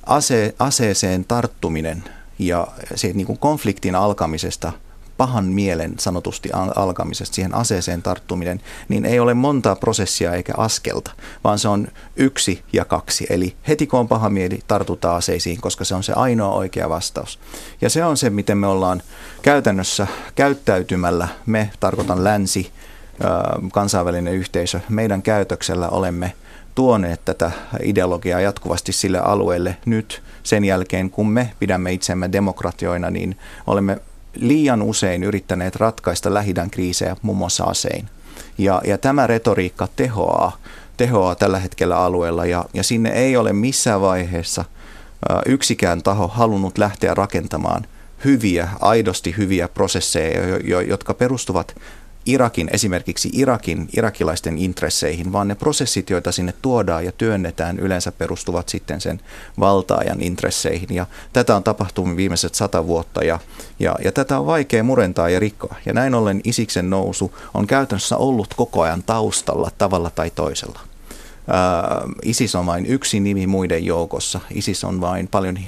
[0.05, 2.03] ase, aseeseen tarttuminen
[2.39, 4.71] ja se niin kuin konfliktin alkamisesta–
[5.21, 11.11] pahan mielen sanotusti alkamisesta, siihen aseeseen tarttuminen, niin ei ole montaa prosessia eikä askelta,
[11.43, 13.25] vaan se on yksi ja kaksi.
[13.29, 17.39] Eli heti kun on paha mieli, tartutaan aseisiin, koska se on se ainoa oikea vastaus.
[17.81, 19.01] Ja se on se, miten me ollaan
[19.41, 22.71] käytännössä käyttäytymällä, me tarkoitan länsi,
[23.71, 26.33] kansainvälinen yhteisö, meidän käytöksellä olemme
[26.75, 27.51] tuoneet tätä
[27.83, 33.97] ideologiaa jatkuvasti sille alueelle nyt sen jälkeen, kun me pidämme itsemme demokratioina, niin olemme
[34.35, 38.09] liian usein yrittäneet ratkaista lähidän kriisejä muun muassa asein.
[38.57, 40.57] Ja, ja tämä retoriikka tehoaa,
[40.97, 44.65] tehoaa tällä hetkellä alueella ja, ja sinne ei ole missään vaiheessa
[45.45, 47.85] yksikään taho halunnut lähteä rakentamaan
[48.25, 50.57] hyviä, aidosti hyviä prosesseja,
[50.87, 51.75] jotka perustuvat
[52.25, 58.69] Irakin, esimerkiksi Irakin, irakilaisten intresseihin, vaan ne prosessit, joita sinne tuodaan ja työnnetään, yleensä perustuvat
[58.69, 59.21] sitten sen
[59.59, 60.95] valtaajan intresseihin.
[60.95, 63.39] Ja tätä on tapahtunut viimeiset sata vuotta ja,
[63.79, 65.75] ja, ja tätä on vaikea murentaa ja rikkoa.
[65.85, 70.90] Ja näin ollen Isiksen nousu on käytännössä ollut koko ajan taustalla tavalla tai toisella.
[72.23, 74.39] ISIS on vain yksi nimi muiden joukossa.
[74.53, 75.59] ISIS on vain paljon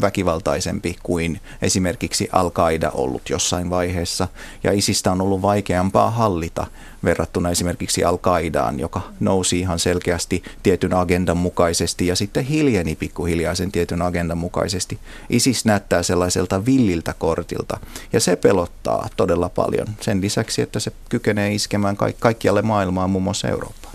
[0.00, 4.28] väkivaltaisempi kuin esimerkiksi Al-Qaida ollut jossain vaiheessa.
[4.64, 6.66] Ja ISISistä on ollut vaikeampaa hallita
[7.04, 13.72] verrattuna esimerkiksi Al-Qaidaan, joka nousi ihan selkeästi tietyn agendan mukaisesti ja sitten hiljeni pikkuhiljaa sen
[13.72, 14.98] tietyn agendan mukaisesti.
[15.30, 17.80] ISIS näyttää sellaiselta villiltä kortilta
[18.12, 23.48] ja se pelottaa todella paljon sen lisäksi, että se kykenee iskemään kaikkialle maailmaan, muun muassa
[23.48, 23.93] Eurooppaan.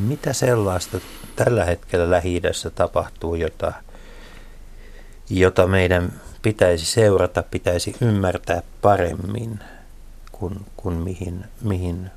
[0.00, 0.98] Mitä sellaista
[1.36, 2.42] tällä hetkellä lähi
[2.74, 3.72] tapahtuu, jota,
[5.30, 9.60] jota meidän pitäisi seurata, pitäisi ymmärtää paremmin
[10.32, 12.10] kuin, kuin mihin, mihin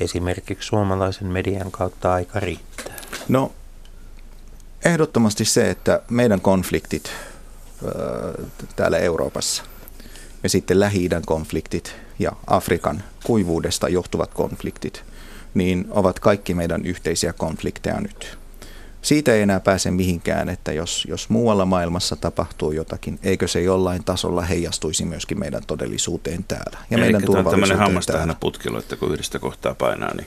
[0.00, 2.94] esimerkiksi suomalaisen median kautta aika riittää?
[3.28, 3.52] No
[4.84, 7.10] ehdottomasti se, että meidän konfliktit
[8.76, 9.62] täällä Euroopassa
[10.42, 15.04] ja sitten lähi konfliktit ja Afrikan kuivuudesta johtuvat konfliktit–
[15.54, 18.38] niin ovat kaikki meidän yhteisiä konflikteja nyt.
[19.02, 24.04] Siitä ei enää pääse mihinkään, että jos, jos muualla maailmassa tapahtuu jotakin, eikö se jollain
[24.04, 28.96] tasolla heijastuisi myöskin meidän todellisuuteen täällä ja Eli meidän turvallisuuteen on hammasta aina putkilla, että
[28.96, 30.26] kun yhdestä kohtaa painaa, niin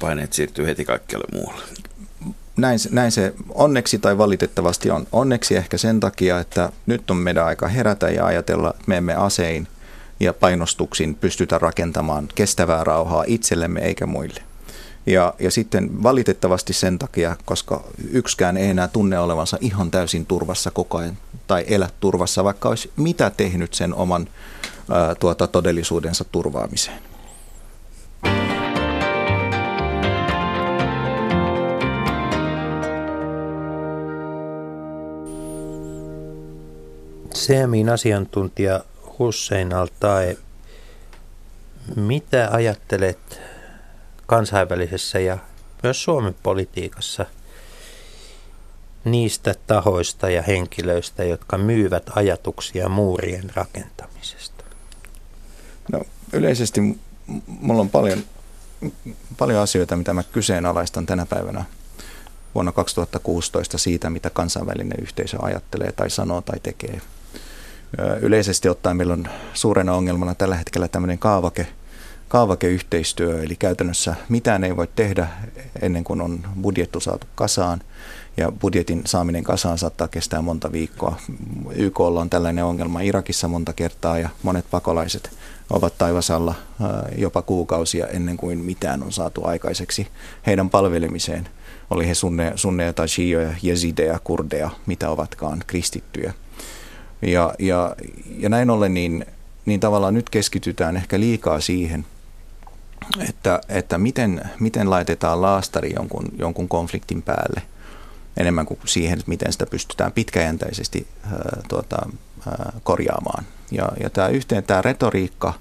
[0.00, 1.64] paineet siirtyy heti kaikkialle muualle.
[2.56, 5.06] Näin, näin se onneksi tai valitettavasti on.
[5.12, 9.14] Onneksi ehkä sen takia, että nyt on meidän aika herätä ja ajatella, että me emme
[9.14, 9.68] asein
[10.20, 14.42] ja painostuksin pystytä rakentamaan kestävää rauhaa itsellemme eikä muille.
[15.06, 20.70] Ja, ja sitten valitettavasti sen takia, koska yksikään ei enää tunne olevansa ihan täysin turvassa
[20.70, 24.28] koko ajan tai elä turvassa, vaikka olisi mitä tehnyt sen oman
[24.90, 26.98] ää, tuota, todellisuudensa turvaamiseen.
[37.34, 38.80] Seamin asiantuntija
[39.18, 40.36] Hussein Altae,
[41.96, 43.40] mitä ajattelet
[44.26, 45.38] kansainvälisessä ja
[45.82, 47.26] myös Suomen politiikassa
[49.04, 54.64] niistä tahoista ja henkilöistä, jotka myyvät ajatuksia muurien rakentamisesta?
[55.92, 56.00] No
[56.32, 56.80] yleisesti
[57.46, 58.18] mulla on paljon,
[59.38, 61.64] paljon asioita, mitä mä kyseenalaistan tänä päivänä
[62.54, 67.00] vuonna 2016 siitä, mitä kansainvälinen yhteisö ajattelee tai sanoo tai tekee.
[68.20, 71.66] Yleisesti ottaen meillä on suurena ongelmana tällä hetkellä tämmöinen kaavake–
[72.34, 75.28] kaavakeyhteistyö, eli käytännössä mitään ei voi tehdä
[75.82, 77.80] ennen kuin on budjettu saatu kasaan,
[78.36, 81.16] ja budjetin saaminen kasaan saattaa kestää monta viikkoa.
[81.74, 85.30] YK on tällainen ongelma Irakissa monta kertaa, ja monet pakolaiset
[85.70, 86.54] ovat taivasalla
[87.18, 90.06] jopa kuukausia ennen kuin mitään on saatu aikaiseksi
[90.46, 91.48] heidän palvelemiseen.
[91.90, 96.34] Oli he sunne, sunneja tai shioja, jesideja, kurdeja, mitä ovatkaan kristittyjä.
[97.22, 97.96] Ja, ja,
[98.38, 99.26] ja näin ollen niin
[99.66, 102.06] niin tavallaan nyt keskitytään ehkä liikaa siihen,
[103.28, 107.62] että, että miten, miten laitetaan laastari jonkun, jonkun konfliktin päälle
[108.36, 111.96] enemmän kuin siihen, että miten sitä pystytään pitkäjänteisesti ää, tuota,
[112.48, 113.44] ää, korjaamaan.
[113.70, 115.54] Ja, ja tämä yhteen tämä retoriikka,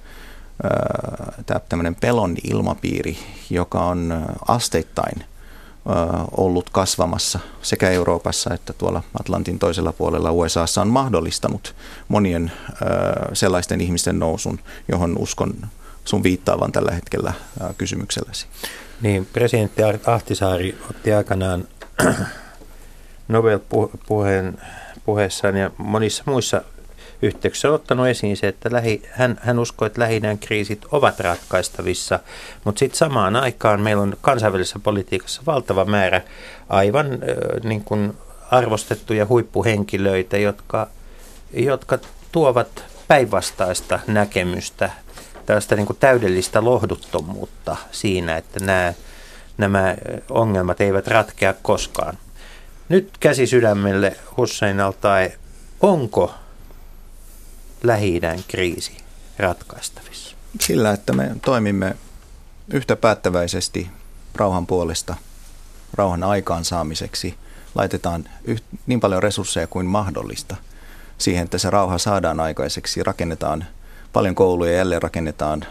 [1.45, 3.17] tämä tämmöinen pelon ilmapiiri,
[3.49, 5.25] joka on asteittain
[6.37, 11.75] ollut kasvamassa sekä Euroopassa että tuolla Atlantin toisella puolella USAssa on mahdollistanut
[12.07, 12.51] monien
[13.33, 15.53] sellaisten ihmisten nousun, johon uskon
[16.05, 17.33] sun viittaavan tällä hetkellä
[17.77, 18.47] kysymykselläsi.
[19.01, 21.67] Niin, presidentti Ahtisaari otti aikanaan
[23.27, 24.61] Nobel-puheen
[25.05, 26.61] puheessaan ja monissa muissa
[27.21, 32.19] yhteyksissä on ottanut esiin se, että lähi, hän, hän uskoo, että lähi kriisit ovat ratkaistavissa,
[32.63, 36.21] mutta sitten samaan aikaan meillä on kansainvälisessä politiikassa valtava määrä
[36.69, 37.19] aivan äh,
[37.63, 38.13] niin kuin
[38.51, 40.87] arvostettuja huippuhenkilöitä, jotka,
[41.53, 41.99] jotka
[42.31, 44.89] tuovat päinvastaista näkemystä,
[45.45, 48.93] tällaista niin kuin täydellistä lohduttomuutta siinä, että nämä,
[49.57, 49.95] nämä
[50.29, 52.17] ongelmat eivät ratkea koskaan.
[52.89, 55.31] Nyt käsi sydämelle Hussein Altai,
[55.81, 56.33] onko
[57.83, 58.97] lähi kriisi
[59.37, 60.35] ratkaistavissa?
[60.61, 61.95] Sillä, että me toimimme
[62.73, 63.89] yhtä päättäväisesti
[64.35, 65.15] rauhan puolesta
[65.93, 67.35] rauhan aikaansaamiseksi.
[67.75, 70.55] Laitetaan yht, niin paljon resursseja kuin mahdollista
[71.17, 73.03] siihen, että se rauha saadaan aikaiseksi.
[73.03, 73.65] Rakennetaan
[74.13, 75.65] paljon kouluja, jälleen rakennetaan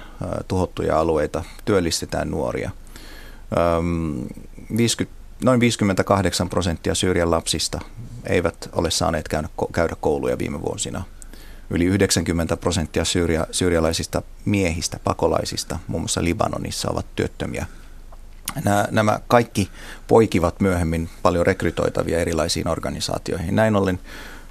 [0.49, 2.71] tuhottuja alueita, työllistetään nuoria.
[4.77, 7.81] 50, noin 58 prosenttia Syyrian lapsista
[8.27, 9.29] eivät ole saaneet
[9.73, 11.05] käydä kouluja viime vuosina–
[11.73, 17.67] yli 90 prosenttia syyria, syyrialaisista miehistä, pakolaisista, muun muassa Libanonissa, ovat työttömiä.
[18.65, 19.71] Nämä, nämä kaikki
[20.09, 23.57] poikivat myöhemmin paljon rekrytoitavia erilaisiin organisaatioihin.
[23.57, 24.01] Näin ollen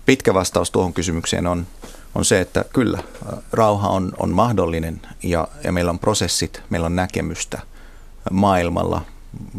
[0.06, 1.68] pitkä vastaus tuohon kysymykseen on,
[2.16, 3.04] on se, että kyllä,
[3.52, 7.60] rauha on, on mahdollinen ja, ja meillä on prosessit, meillä on näkemystä
[8.32, 9.02] maailmalla,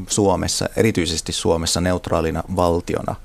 [0.07, 3.17] Suomessa, erityisesti Suomessa neutraalina valtiona,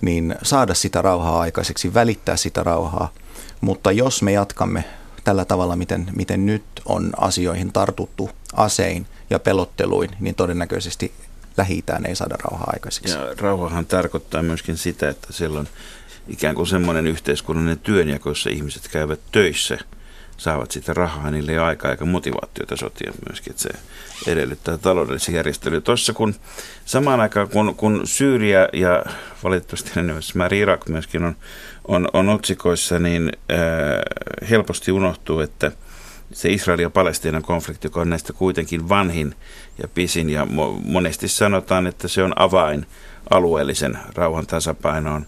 [0.00, 3.08] niin saada sitä rauhaa aikaiseksi, välittää sitä rauhaa–
[3.64, 4.84] mutta jos me jatkamme
[5.24, 11.12] tällä tavalla, miten, miten nyt on asioihin tartuttu asein ja pelotteluin, niin todennäköisesti
[11.56, 13.14] lähi ei saada rauhaa aikaiseksi.
[13.14, 15.68] Ja rauhahan tarkoittaa myöskin sitä, että siellä on
[16.28, 19.78] ikään kuin semmoinen yhteiskunnallinen työnjako, jossa ihmiset käyvät töissä–
[20.36, 23.70] saavat sitä rahaa, niille ei aikaa eikä motivaatiota sotia myöskin, että se
[24.30, 25.80] edellyttää taloudellisia järjestelyjä.
[25.80, 26.34] Tuossa kun
[26.84, 29.04] samaan aikaan, kun, kun Syyria ja
[29.44, 31.36] valitettavasti enemmässä määrin Irak myöskin on,
[31.88, 35.72] on, on otsikoissa, niin äh, helposti unohtuu, että
[36.32, 39.34] se Israel ja Palestiinan konflikti, joka on näistä kuitenkin vanhin
[39.82, 42.86] ja pisin, ja mo- monesti sanotaan, että se on avain
[43.30, 45.26] alueellisen rauhan tasapainoon,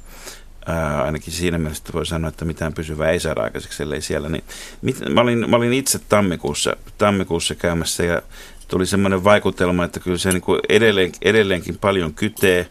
[0.66, 4.28] Ää, ainakin siinä mielessä voi sanoa, että mitään pysyvää ei saada aikaiseksi, ellei siellä.
[4.28, 4.44] Niin,
[4.82, 8.22] mit, mä, olin, mä olin itse tammikuussa, tammikuussa käymässä ja
[8.68, 12.68] tuli semmoinen vaikutelma, että kyllä se niin kuin edelleen, edelleenkin paljon kytee.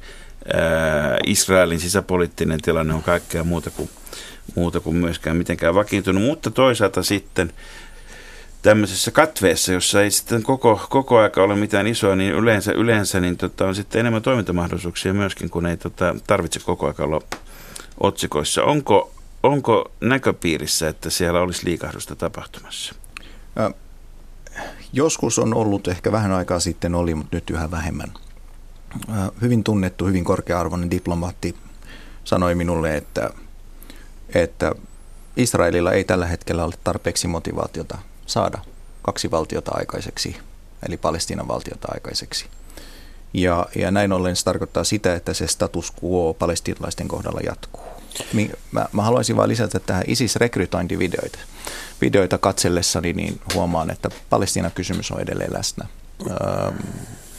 [0.53, 3.89] Ää, Israelin sisäpoliittinen tilanne on kaikkea muuta kuin,
[4.55, 7.53] muuta kuin myöskään mitenkään vakiintunut, mutta toisaalta sitten
[8.61, 13.37] tämmöisessä katveessa, jossa ei sitten koko, koko aika ole mitään isoa, niin yleensä, yleensä niin
[13.37, 17.21] tota, on sitten enemmän toimintamahdollisuuksia myöskin, kun ei tota, tarvitse koko aika olla
[17.99, 18.63] otsikoissa.
[18.63, 19.11] Onko,
[19.43, 22.95] onko näköpiirissä, että siellä olisi liikahdusta tapahtumassa?
[24.93, 28.13] Joskus on ollut, ehkä vähän aikaa sitten oli, mutta nyt yhä vähemmän.
[29.41, 31.55] Hyvin tunnettu, hyvin korkea-arvoinen diplomaatti
[32.23, 33.29] sanoi minulle, että,
[34.35, 34.71] että
[35.37, 38.59] Israelilla ei tällä hetkellä ole tarpeeksi motivaatiota saada
[39.01, 40.37] kaksi valtiota aikaiseksi,
[40.87, 42.45] eli Palestiinan valtiota aikaiseksi.
[43.35, 47.83] Ja, ja näin ollen se tarkoittaa sitä, että se status quo palestinalaisten kohdalla jatkuu.
[48.71, 51.39] Mä, mä haluaisin vain lisätä tähän ISIS-rekrytointivideoita.
[52.01, 55.87] Videoita katsellessani niin huomaan, että Palestiinan kysymys on edelleen läsnä.
[56.29, 56.71] Öö,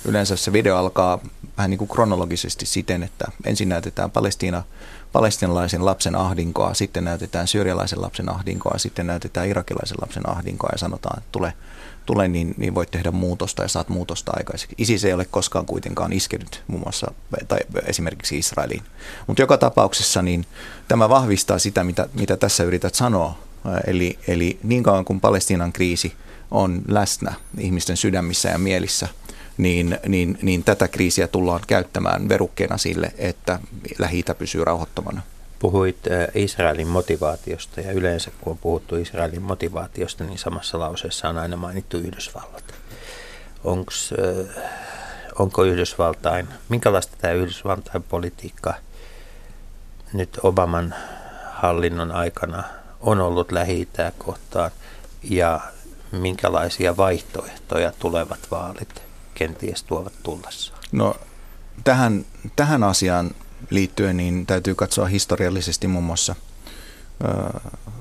[0.05, 1.19] yleensä se video alkaa
[1.57, 4.63] vähän niin kuin kronologisesti siten, että ensin näytetään Palestiina,
[5.13, 11.19] palestinalaisen lapsen ahdinkoa, sitten näytetään syyrialaisen lapsen ahdinkoa, sitten näytetään irakilaisen lapsen ahdinkoa ja sanotaan,
[11.19, 11.53] että tule
[12.07, 14.77] tule, niin, niin voit tehdä muutosta ja saat muutosta aikaiseksi.
[14.79, 17.11] ISIS ei ole koskaan kuitenkaan iskenyt muun muassa
[17.49, 18.83] tai esimerkiksi Israeliin.
[19.27, 20.47] Mutta joka tapauksessa niin
[20.89, 23.39] tämä vahvistaa sitä, mitä, mitä tässä yrität sanoa.
[23.87, 26.13] Eli, eli niin kauan kuin Palestiinan kriisi
[26.51, 29.09] on läsnä ihmisten sydämissä ja mielissä,
[29.59, 33.59] niin, niin, niin tätä kriisiä tullaan käyttämään verukkeena sille, että
[33.99, 35.23] lähi pysyy rauhoittomana
[35.59, 35.99] puhuit
[36.35, 41.97] Israelin motivaatiosta ja yleensä kun on puhuttu Israelin motivaatiosta, niin samassa lauseessa on aina mainittu
[41.97, 42.65] Yhdysvallat.
[43.65, 44.15] Onks,
[45.39, 48.75] onko Yhdysvaltain, minkälaista tämä Yhdysvaltain politiikka
[50.13, 50.95] nyt Obaman
[51.53, 52.65] hallinnon aikana
[53.01, 53.89] on ollut lähi
[54.19, 54.71] kohtaan?
[55.31, 55.61] ja
[56.13, 59.03] minkälaisia vaihtoehtoja tulevat vaalit
[59.35, 60.81] kenties tuovat tullessaan?
[60.93, 61.17] No
[61.85, 63.31] tähän, tähän asiaan
[63.71, 66.35] liittyen niin täytyy katsoa historiallisesti muun muassa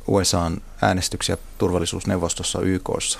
[0.08, 3.20] USAn äänestyksiä turvallisuusneuvostossa YKssa,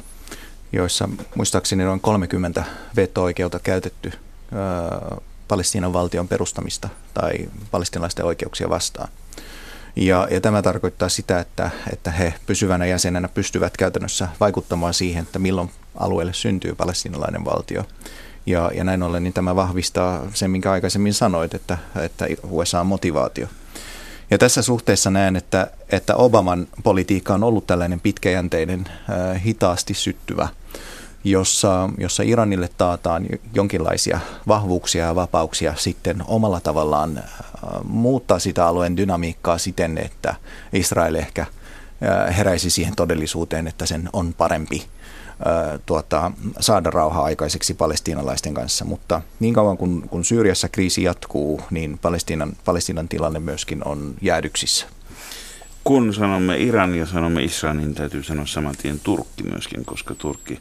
[0.72, 2.64] joissa muistaakseni noin 30
[2.96, 4.12] veto-oikeutta käytetty
[5.48, 7.34] Palestiinan valtion perustamista tai
[7.72, 9.10] palestinalaisten oikeuksia vastaan.
[9.96, 15.40] Ja, ja tämä tarkoittaa sitä, että, että he pysyvänä jäsenenä pystyvät käytännössä vaikuttamaan siihen, että
[15.40, 17.86] milloin alueelle syntyy palestinalainen valtio.
[18.46, 22.88] Ja, ja näin ollen niin tämä vahvistaa sen, minkä aikaisemmin sanoit, että, että USA on
[22.88, 23.48] motivaatio.
[24.32, 28.86] Ja tässä suhteessa näen, että, että Obaman politiikka on ollut tällainen pitkäjänteinen,
[29.46, 30.48] hitaasti syttyvä,
[31.24, 37.24] jossa, jossa Iranille taataan jonkinlaisia vahvuuksia ja vapauksia sitten omalla tavallaan
[37.84, 40.36] muuttaa sitä alueen dynamiikkaa siten, että
[40.74, 41.46] Israel ehkä
[42.38, 44.86] heräisi siihen todellisuuteen, että sen on parempi
[45.86, 51.98] tuota, saada rauha aikaiseksi palestiinalaisten kanssa, mutta niin kauan kun, kun Syyriassa kriisi jatkuu, niin
[52.02, 54.86] Palestiinan, Palestiinan tilanne myöskin on jäädyksissä.
[55.84, 60.60] Kun sanomme Iran ja sanomme Israel, niin täytyy sanoa saman tien Turkki myöskin, koska Turkki,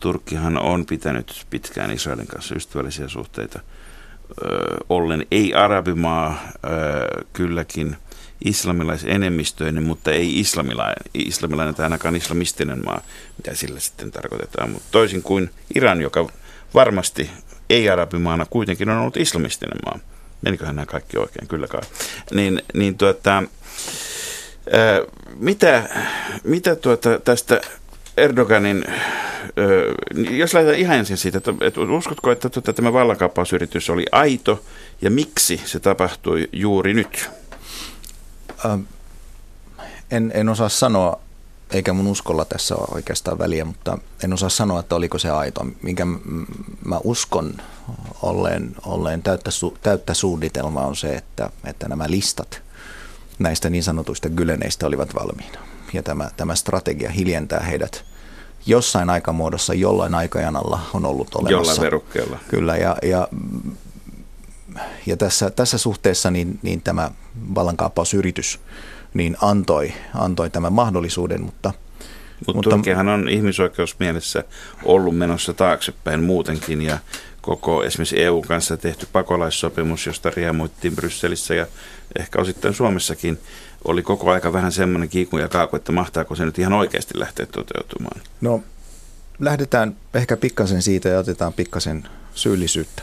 [0.00, 3.60] Turkkihan on pitänyt pitkään Israelin kanssa ystävällisiä suhteita.
[4.44, 7.96] Ö, ollen ei arabimaa, ö, kylläkin–
[8.44, 13.00] islamilaisenemmistöinen, mutta ei islamilainen, islamilainen tai ainakaan islamistinen maa,
[13.36, 14.70] mitä sillä sitten tarkoitetaan.
[14.70, 16.28] Mutta toisin kuin Iran, joka
[16.74, 17.30] varmasti
[17.70, 19.98] ei-arabimaana kuitenkin on ollut islamistinen maa.
[20.42, 21.48] Meniköhän nämä kaikki oikein?
[21.48, 21.80] Kyllä kai.
[22.34, 25.00] Niin, niin tuota, ää,
[25.36, 25.88] mitä,
[26.44, 27.60] mitä tuota tästä
[28.16, 28.84] Erdoganin,
[30.30, 34.64] jos lähdetään ihan ensin siitä, että, että uskotko, että tuota, tämä vallankaappausyritys oli aito
[35.02, 37.30] ja miksi se tapahtui juuri nyt?
[38.64, 38.80] Ähm,
[40.10, 41.20] en, en osaa sanoa,
[41.70, 45.66] eikä mun uskolla tässä ole oikeastaan väliä, mutta en osaa sanoa, että oliko se aito.
[45.82, 46.06] Minkä
[46.84, 47.54] mä uskon
[48.22, 49.50] olleen, olleen täyttä,
[49.82, 52.62] täyttä suunnitelmaa on se, että, että nämä listat
[53.38, 55.58] näistä niin sanotuista gyleneistä olivat valmiina.
[55.92, 58.04] Ja tämä, tämä strategia hiljentää heidät
[58.66, 61.52] jossain aikamuodossa, jollain aikajanalla on ollut olemassa.
[61.52, 62.38] Jollain verukkeella.
[62.48, 63.28] Kyllä, ja, ja
[65.06, 67.10] ja tässä, tässä suhteessa niin, niin tämä
[67.54, 68.60] vallankaappausyritys
[69.14, 71.72] niin antoi, antoi tämän mahdollisuuden, mutta
[72.46, 74.44] Mut mutta Turkihan on ihmisoikeusmielessä
[74.84, 76.98] ollut menossa taaksepäin muutenkin ja
[77.40, 81.66] koko esimerkiksi EU kanssa tehty pakolaissopimus, josta riemuittiin Brysselissä ja
[82.18, 83.38] ehkä osittain Suomessakin,
[83.84, 87.46] oli koko aika vähän semmoinen kiiku ja kaaku, että mahtaako se nyt ihan oikeasti lähteä
[87.46, 88.20] toteutumaan?
[88.40, 88.62] No
[89.38, 93.02] lähdetään ehkä pikkasen siitä ja otetaan pikkasen syyllisyyttä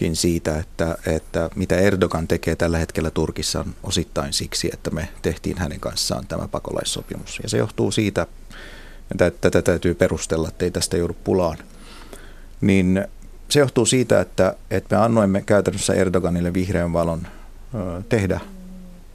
[0.00, 5.08] myöskin siitä, että, että mitä Erdogan tekee tällä hetkellä Turkissa on osittain siksi, että me
[5.22, 7.40] tehtiin hänen kanssaan tämä pakolaissopimus.
[7.42, 8.26] Ja se johtuu siitä,
[9.10, 11.58] että tätä täytyy perustella, että ei tästä joudu pulaan.
[12.60, 13.04] Niin
[13.48, 17.26] se johtuu siitä, että, että me annoimme käytännössä Erdoganille vihreän valon
[18.08, 18.40] tehdä,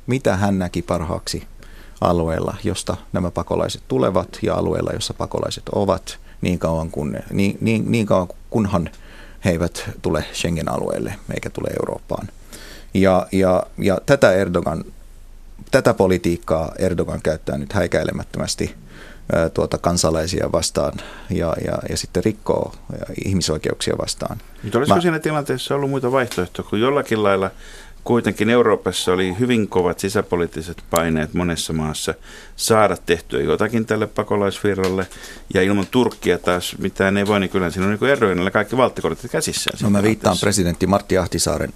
[0.08, 1.48] mitä hän näki parhaaksi
[2.02, 7.92] alueella, josta nämä pakolaiset tulevat ja alueella, jossa pakolaiset ovat, niin kauan, kun, niin, niin,
[7.92, 8.90] niin kauan kunhan
[9.46, 12.28] he eivät tule Schengen-alueelle eikä tule Eurooppaan.
[12.94, 14.86] Ja, ja, ja tätä Erdogan,
[15.72, 18.76] tätä politiikkaa Erdogan käyttää nyt häikäilemättömästi
[19.54, 20.94] tuota kansalaisia vastaan
[21.30, 22.74] ja, ja, ja sitten rikkoo
[23.26, 24.38] ihmisoikeuksia vastaan.
[24.64, 27.52] Mutta olisiko Mä, siinä tilanteessa ollut muita vaihtoehtoja, kun jollakin lailla
[28.06, 32.14] kuitenkin Euroopassa oli hyvin kovat sisäpoliittiset paineet monessa maassa
[32.56, 35.08] saada tehtyä jotakin tälle pakolaisvirralle.
[35.54, 39.32] Ja ilman Turkkia taas mitään ei voi, niin kyllä siinä on niin Erdoganilla kaikki valttikortit
[39.32, 39.78] käsissään.
[39.84, 41.74] No mä viittaan presidentti Martti Ahtisaaren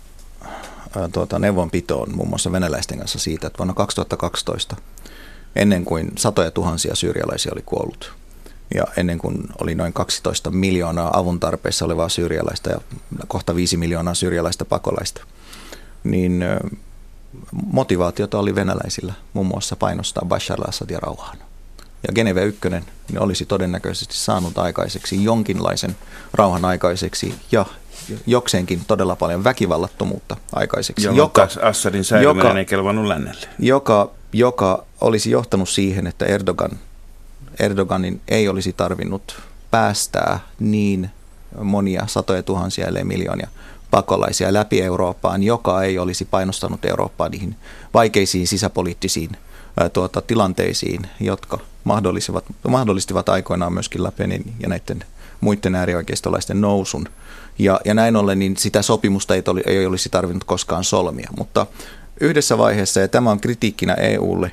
[1.14, 4.76] tuota, neuvonpitoon muun muassa venäläisten kanssa siitä, että vuonna 2012,
[5.56, 8.14] ennen kuin satoja tuhansia syyrialaisia oli kuollut,
[8.76, 12.80] ja ennen kuin oli noin 12 miljoonaa avun tarpeessa olevaa syyrialaista ja
[13.28, 15.24] kohta 5 miljoonaa syyrialaista pakolaista–
[16.04, 16.46] niin
[17.52, 21.38] motivaatiota oli venäläisillä muun muassa painostaa Bashar al-Assadia rauhaan.
[22.08, 25.96] Ja Geneve 1 niin olisi todennäköisesti saanut aikaiseksi jonkinlaisen
[26.34, 27.66] rauhan aikaiseksi ja
[28.28, 31.06] jokseenkin todella paljon väkivallattomuutta aikaiseksi.
[31.06, 33.48] Jolloin joka, Assadin säilyminen ei kelvannut lännelle.
[33.60, 36.72] Joka, joka olisi johtanut siihen, että Erdogan,
[37.60, 39.42] Erdoganin ei olisi tarvinnut
[39.72, 41.10] päästää niin
[41.62, 43.48] monia satoja tuhansia, ellei miljoonia
[43.92, 47.56] pakolaisia läpi Eurooppaan, joka ei olisi painostanut Eurooppaa niihin
[47.94, 49.30] vaikeisiin sisäpoliittisiin
[49.94, 55.04] tuota, tilanteisiin, jotka mahdollistivat, mahdollistivat aikoinaan myöskin Lapenin ja näiden
[55.42, 57.08] muiden äärioikeistolaisten nousun.
[57.60, 61.30] Ja, ja näin ollen niin sitä sopimusta ei, toli, ei olisi tarvinnut koskaan solmia.
[61.38, 61.68] Mutta
[62.22, 64.52] yhdessä vaiheessa, ja tämä on kritiikkinä EUlle,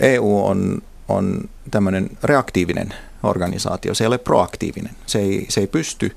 [0.00, 4.92] EU on on tämmöinen reaktiivinen organisaatio, se ei ole proaktiivinen.
[5.06, 6.16] Se ei, se ei pysty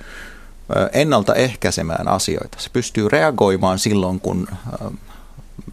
[0.94, 2.58] ennaltaehkäisemään asioita.
[2.60, 4.48] Se pystyy reagoimaan silloin, kun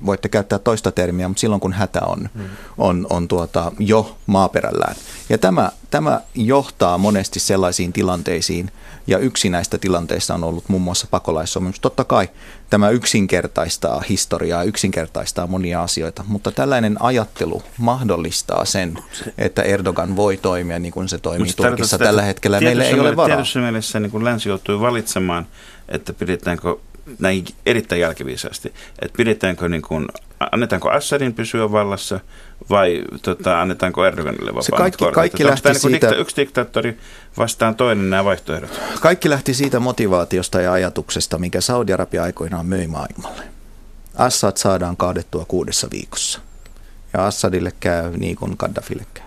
[0.07, 2.45] voitte käyttää toista termiä, mutta silloin kun hätä on, mm.
[2.79, 4.97] on, on tuota, jo maaperällään.
[5.29, 8.71] Ja tämä, tämä johtaa monesti sellaisiin tilanteisiin,
[9.07, 11.81] ja yksi näistä tilanteista on ollut muun muassa pakolaissopimus.
[11.81, 12.29] Totta kai
[12.71, 18.99] tämä yksinkertaistaa historiaa, yksinkertaistaa monia asioita, mutta tällainen ajattelu mahdollistaa sen,
[19.39, 22.61] että Erdogan voi toimia niin kuin se toimii Mutta Turkissa tällä hetkellä.
[22.61, 23.37] Meillä ei ole varaa.
[23.37, 25.47] Tietyssä mielessä niin länsi joutui valitsemaan,
[25.89, 26.77] että pidetäänkö
[27.19, 30.07] näin erittäin jälkiviisaasti, että pidetäänkö niin kuin,
[30.53, 32.21] annetaanko Assadin pysyä vallassa
[32.71, 36.99] vai tota, annetaanko Erdoganille vapaan Se kaikki, kaikki lähti niin siitä, dikta, yksi diktaattori
[37.39, 38.81] vastaan toinen nämä vaihtoehdot?
[39.01, 43.43] Kaikki lähti siitä motivaatiosta ja ajatuksesta, mikä Saudi-Arabia aikoinaan möi maailmalle.
[44.17, 46.41] Assad saadaan kaadettua kuudessa viikossa.
[47.13, 49.24] Ja Assadille käy niin kuin Gaddafille käy.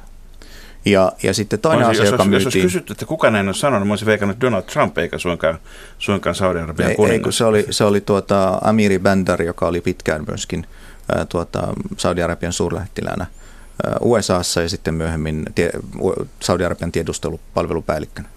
[0.86, 2.46] Ja, ja sitten toinen olisi, asia, jos, joka jos, myytiin...
[2.46, 5.60] Jos olisi kysytty, että kuka näin on sanonut, mä olisin veikannut Donald Trump eikä suinkaan,
[5.98, 7.34] suinkaan Saudi-Arabian kuningas.
[7.34, 10.68] Ei, se oli, se oli tuota Amiri Bandar, joka oli pitkään myöskin
[11.16, 11.68] ää, tuota,
[11.98, 13.26] Saudi-Arabian suurlähettiläänä
[14.02, 15.70] USAssa ja sitten myöhemmin tie,
[16.40, 18.30] Saudi-Arabian tiedustelupalvelupäällikkönä.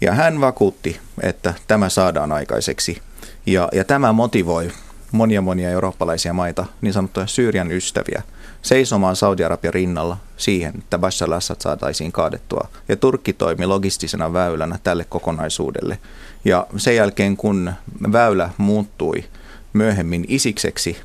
[0.00, 3.02] Ja hän vakuutti, että tämä saadaan aikaiseksi.
[3.46, 4.72] Ja, ja tämä motivoi
[5.12, 8.22] monia monia eurooppalaisia maita, niin sanottuja Syyrian ystäviä,
[8.64, 12.68] seisomaan Saudi-Arabian rinnalla siihen, että Bashar al-Assad saataisiin kaadettua.
[12.88, 15.98] Ja Turkki toimi logistisena väylänä tälle kokonaisuudelle.
[16.44, 17.72] Ja sen jälkeen, kun
[18.12, 19.24] väylä muuttui
[19.72, 20.96] myöhemmin isikseksi,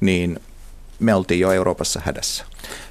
[0.00, 0.40] niin
[0.98, 2.44] me oltiin jo Euroopassa hädässä.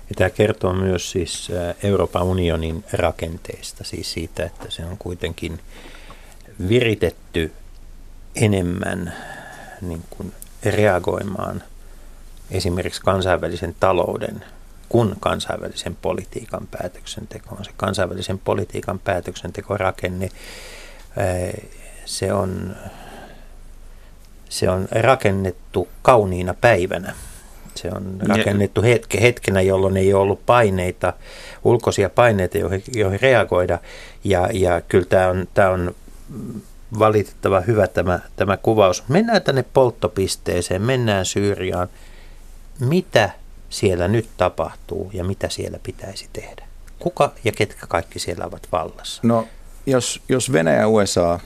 [0.09, 1.51] Ja tämä kertoo myös siis
[1.83, 5.59] Euroopan unionin rakenteesta, siis siitä, että se on kuitenkin
[6.69, 7.51] viritetty
[8.35, 9.13] enemmän
[9.81, 10.33] niin kuin
[10.63, 11.63] reagoimaan
[12.51, 14.43] esimerkiksi kansainvälisen talouden
[14.89, 17.65] kuin kansainvälisen politiikan päätöksentekoon.
[17.65, 20.29] Se kansainvälisen politiikan päätöksentekorakenne,
[22.05, 22.75] se on,
[24.49, 27.13] se on rakennettu kauniina päivänä.
[27.75, 31.13] Se on rakennettu hetke, hetkenä, jolloin ei ole ollut paineita,
[31.63, 33.79] ulkoisia paineita, joihin, joihin reagoida.
[34.23, 35.95] Ja, ja kyllä tämä on, tämä on
[36.99, 39.03] valitettava hyvä tämä, tämä kuvaus.
[39.07, 41.87] Mennään tänne polttopisteeseen, mennään Syyriaan.
[42.79, 43.29] Mitä
[43.69, 46.67] siellä nyt tapahtuu ja mitä siellä pitäisi tehdä?
[46.99, 49.21] Kuka ja ketkä kaikki siellä ovat vallassa?
[49.23, 49.47] No,
[49.85, 51.39] jos, jos Venäjä, USA,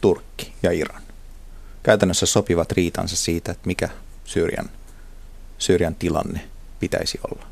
[0.00, 1.02] Turkki ja Iran
[1.82, 3.88] käytännössä sopivat riitansa siitä, että mikä
[4.24, 4.70] Syyrian,
[5.58, 6.40] Syyrian tilanne
[6.80, 7.46] pitäisi olla,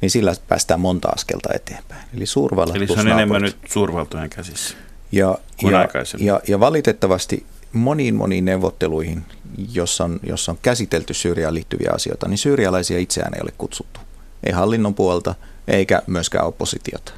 [0.00, 2.04] niin sillä päästään monta askelta eteenpäin.
[2.16, 4.76] Eli suurvallat Eli se on enemmän nyt suurvaltojen käsissä.
[5.12, 9.24] Ja, ja, ja, ja valitettavasti moniin moniin neuvotteluihin,
[9.72, 14.00] jossa on, jossa on käsitelty Syyriaan liittyviä asioita, niin syyrialaisia itseään ei ole kutsuttu.
[14.44, 15.34] Ei hallinnon puolta
[15.68, 17.12] eikä myöskään oppositiota.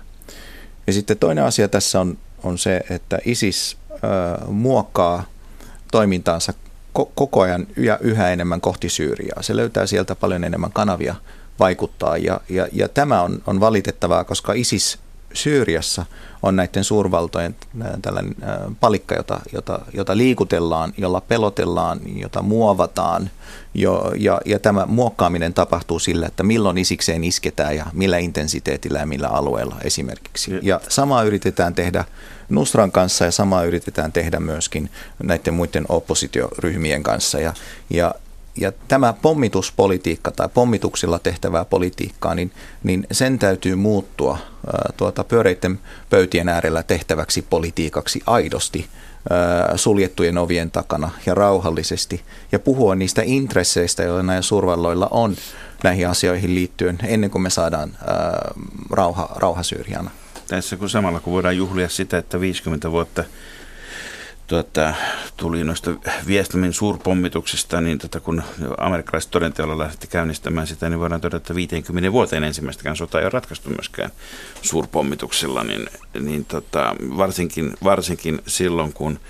[0.86, 5.24] Ja sitten toinen asia tässä on, on se, että ISIS äh, muokkaa
[5.92, 6.52] toimintaansa
[6.98, 9.42] ko- koko ajan ja yhä enemmän kohti Syyriaa.
[9.42, 11.14] Se löytää sieltä paljon enemmän kanavia
[11.58, 14.98] vaikuttaa ja, ja, ja tämä on, on valitettavaa, koska ISIS
[15.34, 16.06] Syyriassa
[16.42, 17.56] on näiden suurvaltojen
[18.02, 18.36] tällainen
[18.80, 23.30] palikka, jota, jota, jota liikutellaan, jolla pelotellaan, jota muovataan.
[23.74, 29.06] Jo, ja, ja tämä muokkaaminen tapahtuu sillä, että milloin isikseen isketään ja millä intensiteetillä ja
[29.06, 30.58] millä alueella esimerkiksi.
[30.62, 32.04] Ja samaa yritetään tehdä
[32.48, 34.90] Nusran kanssa ja samaa yritetään tehdä myöskin
[35.22, 37.40] näiden muiden oppositioryhmien kanssa.
[37.40, 37.54] Ja,
[37.90, 38.14] ja
[38.56, 45.80] ja tämä pommituspolitiikka tai pommituksilla tehtävää politiikkaa, niin, niin sen täytyy muuttua ää, tuota, pyöreiden
[46.10, 48.86] pöytien äärellä tehtäväksi politiikaksi aidosti
[49.30, 52.22] ää, suljettujen ovien takana ja rauhallisesti
[52.52, 55.36] ja puhua niistä intresseistä, joita näillä suurvalloilla on
[55.84, 58.52] näihin asioihin liittyen ennen kuin me saadaan ää,
[58.90, 60.10] rauha, rauha Syyriana.
[60.48, 63.24] Tässä kun samalla kun voidaan juhlia sitä, että 50 vuotta–
[64.50, 64.94] tuota,
[65.40, 65.90] tuli noista
[66.26, 68.42] viestimin suurpommituksista, niin tota, kun
[68.78, 73.30] amerikkalaiset todenteolla lähti käynnistämään sitä, niin voidaan todeta, että 50 vuoteen ensimmäistäkään sota ei ole
[73.30, 74.10] ratkaistu myöskään
[74.62, 75.86] suurpommituksilla, niin,
[76.20, 79.20] niin tota, varsinkin, varsinkin silloin, kun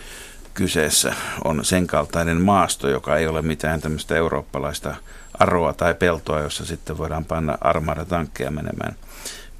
[0.54, 4.94] kyseessä on sen kaltainen maasto, joka ei ole mitään tämmöistä eurooppalaista
[5.38, 8.96] aroa tai peltoa, jossa sitten voidaan panna armada tankkeja menemään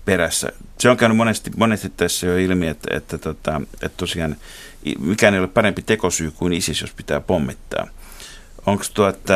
[0.05, 0.53] perässä.
[0.79, 4.37] Se on käynyt monesti, monesti tässä jo ilmi, että, että, tota, että tosiaan
[5.01, 7.87] mikään ei ole parempi tekosyy kuin ISIS, jos pitää pommittaa.
[8.67, 9.35] Onko tuota,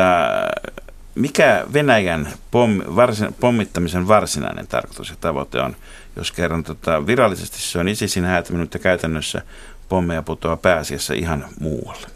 [1.15, 5.75] mikä Venäjän pom, varsin, pommittamisen varsinainen tarkoitus ja tavoite on,
[6.15, 9.41] jos kerran tota, virallisesti se on ISISin häätäminen, mutta käytännössä
[9.89, 12.07] pommeja putoaa pääasiassa ihan muualle?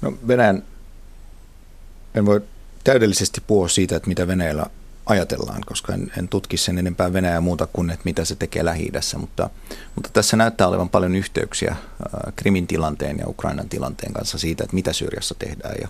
[0.00, 0.62] No Venäjän,
[2.14, 2.40] en voi
[2.84, 4.66] täydellisesti puhua siitä, että mitä Venäjällä
[5.06, 8.92] ajatellaan, koska en, en tutki sen enempää Venäjää muuta kuin, että mitä se tekee lähi
[9.18, 9.50] mutta,
[9.94, 11.78] mutta tässä näyttää olevan paljon yhteyksiä äh,
[12.36, 15.74] Krimin tilanteen ja Ukrainan tilanteen kanssa siitä, että mitä Syyriassa tehdään.
[15.80, 15.88] Ja,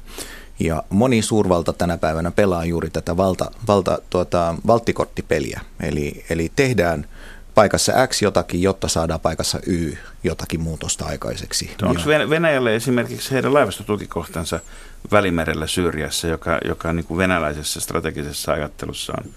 [0.61, 7.07] ja moni suurvalta tänä päivänä pelaa juuri tätä valta, valta, tuota, valttikorttipeliä, eli, eli tehdään
[7.55, 9.93] paikassa X jotakin, jotta saadaan paikassa Y
[10.25, 11.71] jotakin muutosta aikaiseksi.
[11.83, 14.61] Onko Venäjälle esimerkiksi heidän laivastotukikohtansa
[15.13, 19.31] Välimerellä Syyriassa, joka, joka niin kuin venäläisessä strategisessa ajattelussa on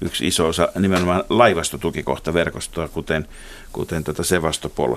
[0.00, 3.28] yksi iso osa nimenomaan laivastotukikohta verkostoa, kuten,
[3.72, 4.96] kuten tuota Sevastopol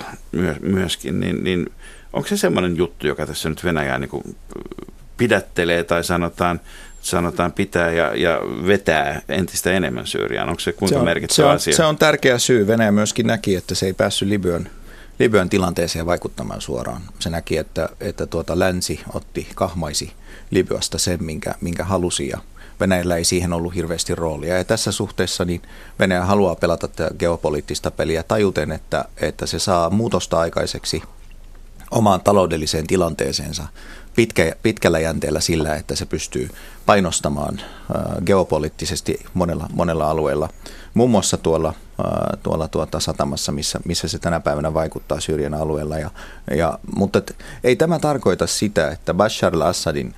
[0.62, 1.72] myöskin, niin, niin
[2.14, 4.36] onko se semmoinen juttu, joka tässä nyt Venäjää niin
[5.18, 6.60] pidättelee tai sanotaan,
[7.06, 10.50] sanotaan pitää ja, ja vetää entistä enemmän Syyriaan?
[10.50, 11.76] Onko se kuinka se on, merkittävä se on, asia?
[11.76, 12.68] Se on tärkeä syy.
[12.68, 14.68] Venäjä myöskin näki, että se ei päässyt Libyan,
[15.20, 17.02] Libyan tilanteeseen vaikuttamaan suoraan.
[17.20, 20.14] Se näki, että, että tuota länsi otti, kahmaisi
[20.52, 22.38] Libyasta sen, minkä, minkä halusi ja
[22.80, 24.58] Venäjällä ei siihen ollut hirveästi roolia.
[24.58, 25.62] Ja tässä suhteessa niin
[26.00, 31.04] Venäjä haluaa pelata tätä geopoliittista peliä tajuten, että, että se saa muutosta aikaiseksi
[31.92, 33.68] omaan taloudelliseen tilanteeseensa
[34.16, 36.50] pitkä, pitkällä jänteellä sillä, että se pystyy
[36.86, 37.62] painostamaan
[38.26, 40.50] geopoliittisesti monella, monella alueella.
[40.94, 41.74] Muun muassa tuolla,
[42.44, 45.98] tuolla tuota satamassa, missä, missä se tänä päivänä vaikuttaa Syyrian alueella.
[45.98, 46.10] Ja,
[46.56, 50.16] ja, mutta et, ei tämä tarkoita sitä, että Bashar al-Assadin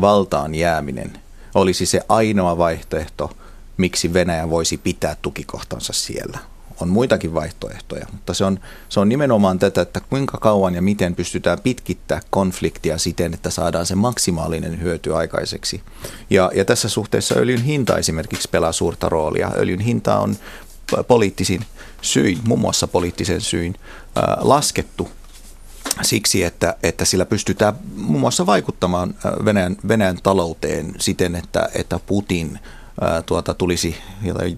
[0.00, 1.18] valtaan jääminen
[1.54, 3.30] olisi se ainoa vaihtoehto,
[3.76, 6.38] miksi Venäjä voisi pitää tukikohtansa siellä
[6.80, 11.14] on muitakin vaihtoehtoja, mutta se on, se on nimenomaan tätä, että kuinka kauan ja miten
[11.14, 15.82] pystytään pitkittää konfliktia siten, että saadaan se maksimaalinen hyöty aikaiseksi.
[16.30, 19.52] Ja, ja tässä suhteessa öljyn hinta esimerkiksi pelaa suurta roolia.
[19.56, 20.36] Öljyn hinta on
[21.08, 21.64] poliittisin
[22.02, 23.74] syin, muun muassa poliittisen syin,
[24.16, 25.10] ää, laskettu
[26.02, 29.14] siksi, että, että sillä pystytään muun muassa vaikuttamaan
[29.44, 32.58] Venäjän, Venäjän talouteen siten, että, että Putin–
[33.26, 33.96] tuota, tulisi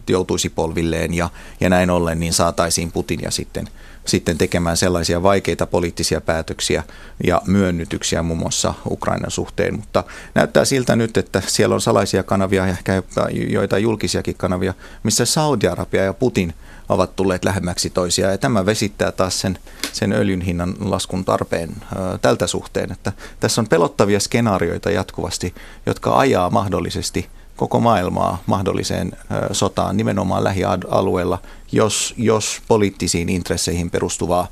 [0.09, 1.28] joutuisi polvilleen ja,
[1.61, 3.68] ja näin ollen niin saataisiin Putin ja sitten,
[4.05, 6.82] sitten tekemään sellaisia vaikeita poliittisia päätöksiä
[7.24, 9.74] ja myönnytyksiä muun muassa Ukrainan suhteen.
[9.74, 13.03] Mutta näyttää siltä nyt, että siellä on salaisia kanavia ja ehkä
[13.49, 16.55] joita julkisiakin kanavia, missä Saudi-Arabia ja Putin
[16.89, 18.32] ovat tulleet lähemmäksi toisiaan.
[18.32, 19.59] Ja tämä vesittää taas sen,
[19.93, 22.93] sen öljyn hinnan laskun tarpeen ö, tältä suhteen.
[22.93, 25.55] Että tässä on pelottavia skenaarioita jatkuvasti,
[25.87, 29.13] jotka ajaa mahdollisesti– koko maailmaa mahdolliseen
[29.53, 31.39] sotaan nimenomaan lähialueella,
[31.73, 34.49] jos, jos poliittisiin intresseihin perustuvaa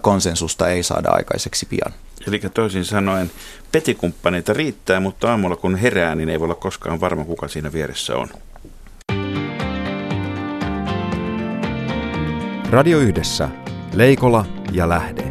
[0.00, 1.92] konsensusta ei saada aikaiseksi pian.
[2.26, 3.30] Eli toisin sanoen
[3.72, 8.16] petikumppaneita riittää, mutta aamulla kun herää, niin ei voi olla koskaan varma, kuka siinä vieressä
[8.16, 8.28] on.
[12.70, 13.48] Radio Yhdessä.
[13.94, 15.27] Leikola ja Lähde.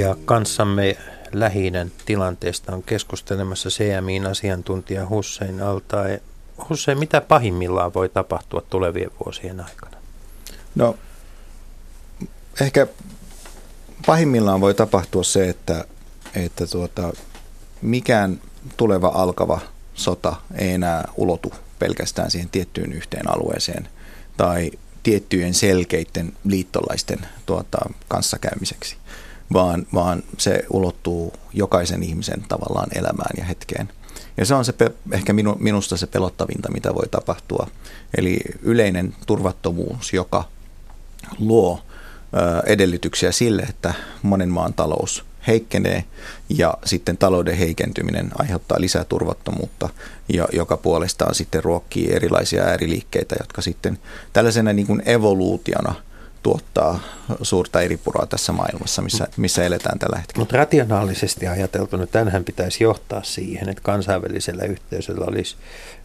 [0.00, 0.96] Ja kanssamme
[1.32, 1.72] lähi
[2.04, 6.22] tilanteesta on keskustelemassa CMIin asiantuntija Hussein Altae.
[6.68, 9.96] Hussein, mitä pahimmillaan voi tapahtua tulevien vuosien aikana?
[10.74, 10.96] No,
[12.60, 12.86] ehkä
[14.06, 15.84] pahimmillaan voi tapahtua se, että,
[16.34, 17.12] että tuota,
[17.82, 18.40] mikään
[18.76, 19.60] tuleva alkava
[19.94, 23.88] sota ei enää ulotu pelkästään siihen tiettyyn yhteen alueeseen
[24.36, 24.70] tai
[25.02, 27.78] tiettyjen selkeiden liittolaisten tuota,
[28.08, 28.96] kanssakäymiseksi
[29.52, 33.88] vaan, vaan se ulottuu jokaisen ihmisen tavallaan elämään ja hetkeen.
[34.36, 34.74] Ja se on se,
[35.12, 37.66] ehkä minu, minusta se pelottavinta, mitä voi tapahtua.
[38.16, 40.44] Eli yleinen turvattomuus, joka
[41.38, 41.80] luo
[42.34, 46.04] ö, edellytyksiä sille, että monen maan talous heikkenee
[46.48, 49.88] ja sitten talouden heikentyminen aiheuttaa lisää turvattomuutta,
[50.28, 53.98] ja, joka puolestaan sitten ruokkii erilaisia ääriliikkeitä, jotka sitten
[54.32, 55.94] tällaisena niin kuin evoluutiona–
[56.42, 57.00] tuottaa
[57.42, 60.40] suurta eripuraa tässä maailmassa, missä, missä eletään tällä hetkellä.
[60.40, 65.56] Mutta rationaalisesti ajateltuna tänhän pitäisi johtaa siihen, että kansainvälisellä yhteisöllä olisi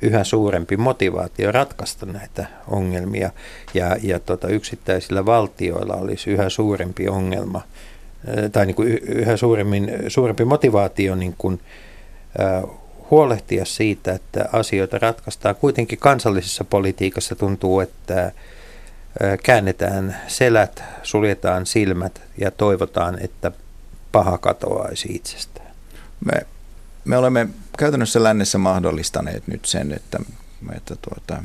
[0.01, 3.31] yhä suurempi motivaatio ratkaista näitä ongelmia
[3.73, 7.61] ja, ja tota, yksittäisillä valtioilla olisi yhä suurempi ongelma
[8.51, 11.59] tai niin kuin yhä suuremmin, suurempi motivaatio niin kuin,
[12.39, 12.63] äh,
[13.11, 15.55] huolehtia siitä, että asioita ratkaistaan.
[15.55, 18.31] Kuitenkin kansallisessa politiikassa tuntuu, että
[19.43, 23.51] käännetään selät, suljetaan silmät ja toivotaan, että
[24.11, 25.71] paha katoaisi itsestään.
[26.25, 26.47] Me,
[27.05, 27.47] me olemme
[27.77, 30.19] käytännössä lännessä mahdollistaneet nyt sen, että,
[30.75, 31.43] että tuota,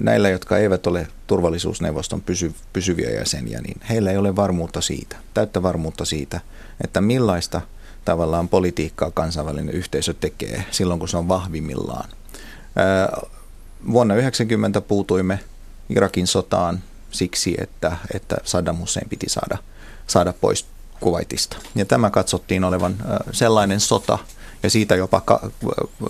[0.00, 5.62] näillä, jotka eivät ole turvallisuusneuvoston pysy, pysyviä jäseniä, niin heillä ei ole varmuutta siitä, täyttä
[5.62, 6.40] varmuutta siitä,
[6.84, 7.60] että millaista
[8.04, 12.10] tavallaan politiikkaa kansainvälinen yhteisö tekee silloin, kun se on vahvimmillaan.
[13.92, 15.38] Vuonna 1990 puutuimme
[15.90, 19.58] Irakin sotaan siksi, että, että Saddam Hussein piti saada,
[20.06, 20.66] saada pois
[21.00, 21.56] Kuwaitista.
[21.74, 22.96] Ja tämä katsottiin olevan
[23.32, 24.18] sellainen sota
[24.62, 25.50] ja siitä jopa ka-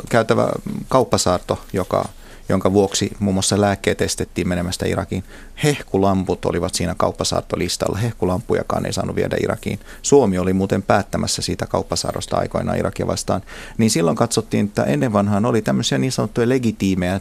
[0.08, 0.48] käytävä
[0.88, 2.08] kauppasaarto, joka,
[2.48, 5.24] jonka vuoksi muun muassa lääkkeet estettiin menemästä Irakiin.
[5.64, 7.98] Hehkulamput olivat siinä kauppasaartolistalla.
[7.98, 9.80] Hehkulampujakaan ei saanut viedä Irakiin.
[10.02, 13.42] Suomi oli muuten päättämässä siitä kauppasaarosta aikoinaan Irakia vastaan.
[13.78, 17.20] Niin silloin katsottiin, että ennen vanhaan oli tämmöisiä niin sanottuja legitiimejä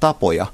[0.00, 0.46] tapoja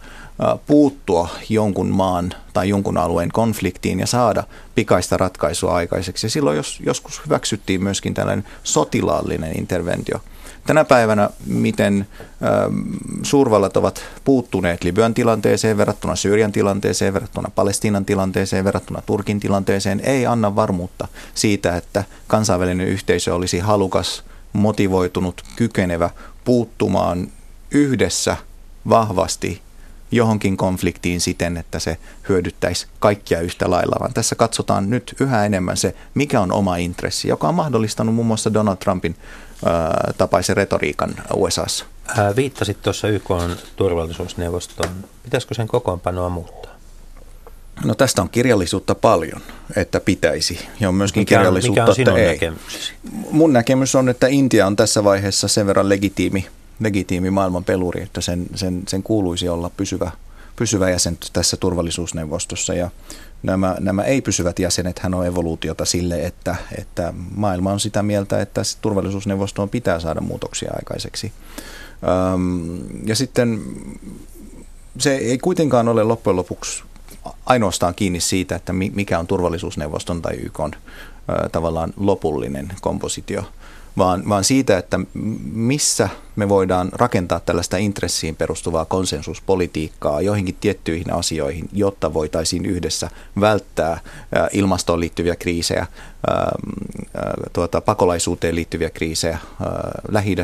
[0.67, 6.27] puuttua jonkun maan tai jonkun alueen konfliktiin ja saada pikaista ratkaisua aikaiseksi.
[6.27, 10.21] Ja silloin jos, joskus hyväksyttiin myöskin tällainen sotilaallinen interventio.
[10.67, 12.47] Tänä päivänä, miten ö,
[13.23, 20.27] suurvallat ovat puuttuneet Libyan tilanteeseen verrattuna Syyrian tilanteeseen, verrattuna Palestiinan tilanteeseen, verrattuna Turkin tilanteeseen, ei
[20.27, 26.11] anna varmuutta siitä, että kansainvälinen yhteisö olisi halukas, motivoitunut, kykenevä
[26.45, 27.29] puuttumaan
[27.71, 28.37] yhdessä
[28.89, 29.63] vahvasti
[30.11, 31.99] johonkin konfliktiin siten, että se
[32.29, 37.29] hyödyttäisi kaikkia yhtä lailla, vaan tässä katsotaan nyt yhä enemmän se, mikä on oma intressi,
[37.29, 39.17] joka on mahdollistanut muun muassa Donald Trumpin
[39.65, 41.85] ää, tapaisen retoriikan USAssa.
[42.19, 43.29] Ää, viittasit tuossa YK
[43.77, 44.91] turvallisuusneuvostoon.
[45.23, 46.75] Pitäisikö sen kokoonpanoa muuttaa?
[47.85, 49.41] No tästä on kirjallisuutta paljon,
[49.77, 50.67] että pitäisi.
[50.81, 52.35] Ja on myöskin mikä on, kirjallisuutta, mikä on sinun että ei.
[52.35, 52.93] näkemyksesi?
[53.31, 56.47] Mun näkemys on, että Intia on tässä vaiheessa sen verran legitiimi
[56.81, 60.11] legitiimi maailman peluri, että sen, sen, sen kuuluisi olla pysyvä,
[60.57, 62.75] pysyvä jäsen tässä turvallisuusneuvostossa.
[62.75, 62.91] Ja
[63.43, 68.63] nämä, nämä ei-pysyvät jäsenet hän on evoluutiota sille, että, että maailma on sitä mieltä, että
[68.81, 71.33] turvallisuusneuvostoon pitää saada muutoksia aikaiseksi.
[73.05, 73.63] Ja sitten
[74.99, 76.83] se ei kuitenkaan ole loppujen lopuksi
[77.47, 80.73] ainoastaan kiinni siitä, että mikä on turvallisuusneuvoston tai YK on
[81.53, 83.45] tavallaan lopullinen kompositio–
[83.99, 85.01] vaan, vaan siitä, että
[85.53, 94.01] missä me voidaan rakentaa tällaista intressiin perustuvaa konsensuspolitiikkaa joihinkin tiettyihin asioihin, jotta voitaisiin yhdessä välttää
[94.53, 95.87] ilmastoon liittyviä kriisejä,
[97.53, 99.39] tuota, pakolaisuuteen liittyviä kriisejä,
[100.09, 100.37] lähi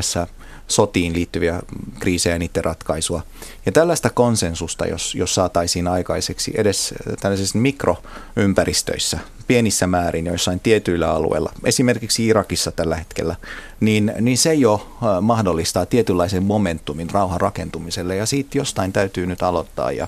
[0.71, 1.59] sotiin liittyviä
[1.99, 3.21] kriisejä ja niiden ratkaisua.
[3.65, 11.51] Ja tällaista konsensusta, jos, jos saataisiin aikaiseksi edes tällaisissa mikroympäristöissä, pienissä määrin joissain tietyillä alueilla,
[11.63, 13.35] esimerkiksi Irakissa tällä hetkellä,
[13.79, 19.91] niin, niin se jo mahdollistaa tietynlaisen momentumin rauhan rakentumiselle ja siitä jostain täytyy nyt aloittaa.
[19.91, 20.07] Ja,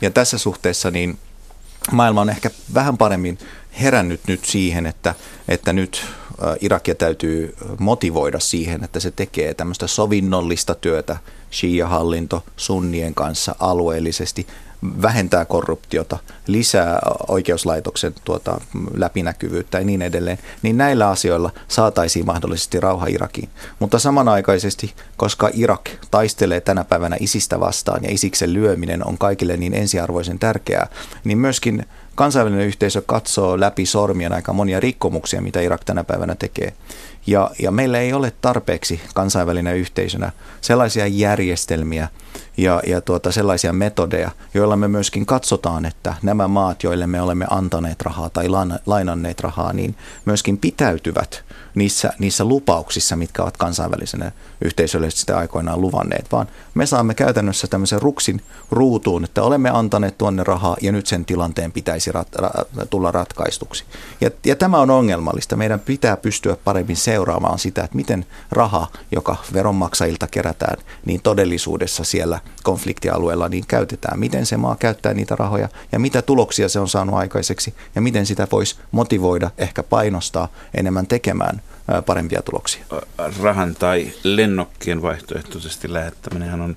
[0.00, 1.18] ja tässä suhteessa niin
[1.92, 3.38] maailma on ehkä vähän paremmin
[3.80, 5.14] herännyt nyt siihen, että,
[5.48, 6.06] että nyt
[6.60, 11.16] Irakia täytyy motivoida siihen, että se tekee tämmöistä sovinnollista työtä
[11.52, 14.46] Shia-hallinto sunnien kanssa alueellisesti,
[15.02, 18.60] vähentää korruptiota, lisää oikeuslaitoksen tuota,
[18.94, 23.48] läpinäkyvyyttä ja niin edelleen, niin näillä asioilla saataisiin mahdollisesti rauha Irakiin.
[23.78, 29.74] Mutta samanaikaisesti, koska Irak taistelee tänä päivänä isistä vastaan ja isiksen lyöminen on kaikille niin
[29.74, 30.88] ensiarvoisen tärkeää,
[31.24, 36.72] niin myöskin kansainvälinen yhteisö katsoo läpi sormien aika monia rikkomuksia, mitä Irak tänä päivänä tekee.
[37.26, 42.08] Ja, ja meillä ei ole tarpeeksi kansainvälinen yhteisönä sellaisia järjestelmiä
[42.56, 47.46] ja, ja tuota, sellaisia metodeja, joilla me myöskin katsotaan, että nämä maat, joille me olemme
[47.50, 48.48] antaneet rahaa tai
[48.86, 51.43] lainanneet rahaa, niin myöskin pitäytyvät
[51.74, 54.32] niissä, niissä lupauksissa, mitkä ovat kansainvälisenä
[54.64, 60.44] yhteisölle sitä aikoinaan luvanneet, vaan me saamme käytännössä tämmöisen ruksin ruutuun, että olemme antaneet tuonne
[60.44, 62.50] rahaa ja nyt sen tilanteen pitäisi rat, ra,
[62.90, 63.84] tulla ratkaistuksi.
[64.20, 65.56] Ja, ja tämä on ongelmallista.
[65.56, 72.40] Meidän pitää pystyä paremmin seuraamaan sitä, että miten raha, joka veronmaksajilta kerätään, niin todellisuudessa siellä
[72.62, 74.18] konfliktialueella niin käytetään.
[74.18, 78.26] Miten se maa käyttää niitä rahoja ja mitä tuloksia se on saanut aikaiseksi ja miten
[78.26, 81.62] sitä voisi motivoida, ehkä painostaa enemmän tekemään
[82.06, 82.84] parempia tuloksia.
[83.42, 86.76] Rahan tai lennokkien vaihtoehtoisesti lähettäminen on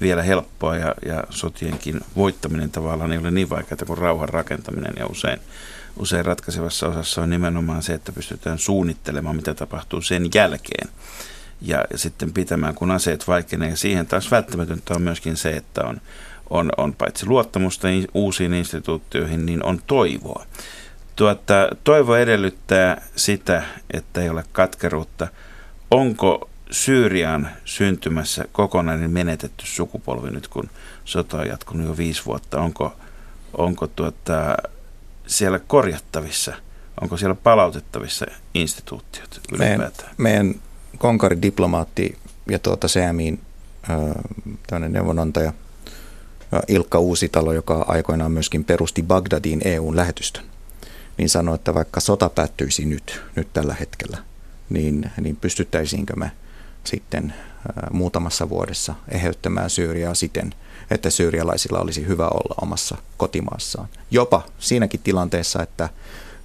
[0.00, 5.06] vielä helppoa ja, ja sotienkin voittaminen tavallaan ei ole niin vaikeaa kuin rauhan rakentaminen ja
[5.06, 5.40] usein,
[5.96, 10.88] usein ratkaisevassa osassa on nimenomaan se, että pystytään suunnittelemaan, mitä tapahtuu sen jälkeen
[11.62, 13.76] ja, ja sitten pitämään, kun aseet vaikenee.
[13.76, 16.00] Siihen taas välttämätöntä on myöskin se, että on,
[16.50, 20.46] on, on paitsi luottamusta uusiin instituutioihin, niin on toivoa.
[21.18, 25.28] Tuota, toivo edellyttää sitä, että ei ole katkeruutta.
[25.90, 30.70] Onko Syyriaan syntymässä kokonainen menetetty sukupolvi nyt, kun
[31.04, 32.60] sota on jatkunut jo viisi vuotta?
[32.60, 32.92] Onko,
[33.52, 34.56] onko tuota,
[35.26, 36.54] siellä korjattavissa,
[37.00, 40.14] onko siellä palautettavissa instituutiot ylipäätään?
[40.18, 40.62] Meidän, meidän
[40.98, 42.18] konkaridiplomaatti
[42.50, 43.40] ja tuota CMIin
[44.88, 45.52] neuvonantaja
[46.68, 50.44] Ilkka Uusitalo, joka aikoinaan myöskin perusti Bagdadiin EUn lähetystön
[51.18, 54.18] niin sanoi, että vaikka sota päättyisi nyt, nyt tällä hetkellä,
[54.70, 56.32] niin, niin pystyttäisiinkö me
[56.84, 57.34] sitten
[57.90, 60.54] muutamassa vuodessa eheyttämään Syyriaa siten,
[60.90, 63.88] että syyrialaisilla olisi hyvä olla omassa kotimaassaan.
[64.10, 65.88] Jopa siinäkin tilanteessa, että,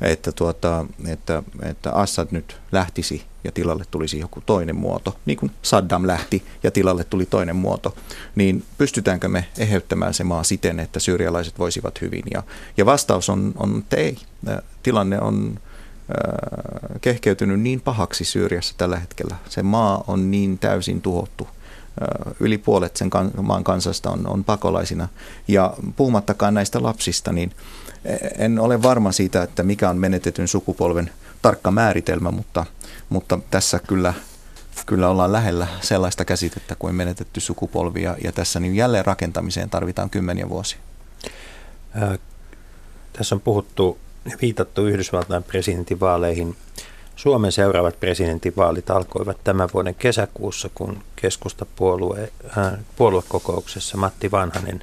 [0.02, 5.52] että, tuota, että, että Assad nyt lähtisi ja tilalle tulisi joku toinen muoto, niin kuin
[5.62, 7.96] Saddam lähti ja tilalle tuli toinen muoto,
[8.36, 12.24] niin pystytäänkö me eheyttämään se maa siten, että syyrialaiset voisivat hyvin?
[12.34, 12.44] Ja,
[12.78, 14.18] ja vastaus on, on, että ei.
[14.84, 19.36] Tilanne on äh, kehkeytynyt niin pahaksi Syyriassa tällä hetkellä.
[19.50, 21.48] Se maa on niin täysin tuhottu.
[21.48, 23.10] Äh, yli puolet sen
[23.42, 25.08] maan kansasta on, on pakolaisina.
[25.48, 27.52] Ja puhumattakaan näistä lapsista, niin
[28.38, 32.66] en ole varma siitä, että mikä on menetetyn sukupolven tarkka määritelmä, mutta,
[33.10, 34.14] mutta tässä kyllä,
[34.86, 38.04] kyllä ollaan lähellä sellaista käsitettä kuin menetetty sukupolvi.
[38.04, 40.80] Ja, ja tässä niin jälleen rakentamiseen tarvitaan kymmeniä vuosia.
[41.94, 42.18] Ää,
[43.14, 43.98] tässä on puhuttu
[44.42, 46.56] viitattu Yhdysvaltain presidentinvaaleihin.
[47.16, 54.82] Suomen seuraavat presidentinvaalit alkoivat tämän vuoden kesäkuussa, kun keskustapuolue äh, puoluekokouksessa Matti Vanhanen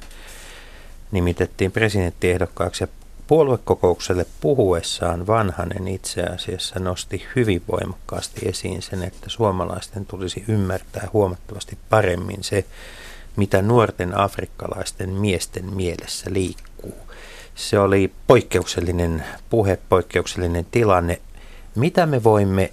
[1.11, 2.87] nimitettiin presidenttiehdokkaaksi ja
[3.27, 11.77] puoluekokoukselle puhuessaan Vanhanen itse asiassa nosti hyvin voimakkaasti esiin sen, että suomalaisten tulisi ymmärtää huomattavasti
[11.89, 12.65] paremmin se,
[13.35, 16.70] mitä nuorten afrikkalaisten miesten mielessä liikkuu.
[17.55, 21.21] Se oli poikkeuksellinen puhe, poikkeuksellinen tilanne.
[21.75, 22.71] Mitä me voimme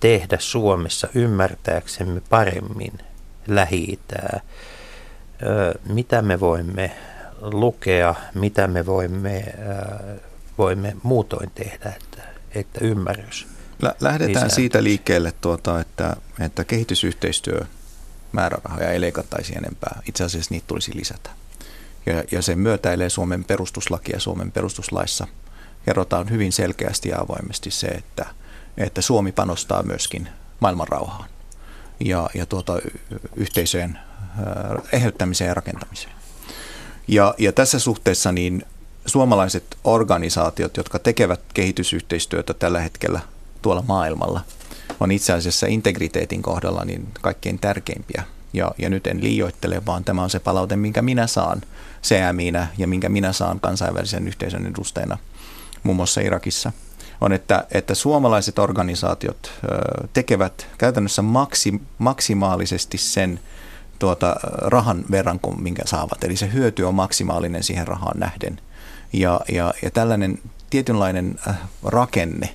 [0.00, 2.92] tehdä Suomessa ymmärtääksemme paremmin
[3.46, 3.98] lähi
[5.88, 6.92] Mitä me voimme
[7.40, 9.44] lukea, mitä me voimme,
[10.58, 12.22] voimme muutoin tehdä, että,
[12.54, 13.46] että ymmärrys
[14.00, 17.60] Lähdetään siitä liikkeelle, tuota, että, että kehitysyhteistyö
[18.32, 20.02] määrärahoja ei leikattaisi enempää.
[20.08, 21.30] Itse asiassa niitä tulisi lisätä.
[22.06, 24.20] Ja, ja se myötäilee Suomen perustuslakia.
[24.20, 25.26] Suomen perustuslaissa
[25.84, 28.26] kerrotaan hyvin selkeästi ja avoimesti se, että,
[28.76, 30.28] että Suomi panostaa myöskin
[30.60, 31.28] maailmanrauhaan
[32.00, 32.78] ja, ja tuota,
[33.36, 36.12] yhteisöjen äh, eheyttämiseen ja rakentamiseen.
[37.08, 38.62] Ja, ja tässä suhteessa niin
[39.06, 43.20] suomalaiset organisaatiot, jotka tekevät kehitysyhteistyötä tällä hetkellä
[43.62, 44.40] tuolla maailmalla,
[45.00, 48.24] on itse asiassa integriteetin kohdalla niin kaikkein tärkeimpiä.
[48.52, 51.62] Ja, ja nyt en liioittele, vaan tämä on se palaute, minkä minä saan
[52.02, 55.18] CMInä ja minkä minä saan kansainvälisen yhteisön edustajana
[55.82, 56.72] muun muassa Irakissa
[57.20, 59.52] on, että, että suomalaiset organisaatiot
[60.12, 63.40] tekevät käytännössä maksi, maksimaalisesti sen,
[63.98, 66.24] tuota, rahan verran kuin minkä saavat.
[66.24, 68.60] Eli se hyöty on maksimaalinen siihen rahaan nähden.
[69.12, 70.38] Ja, ja, ja tällainen
[70.70, 72.54] tietynlainen äh, rakenne,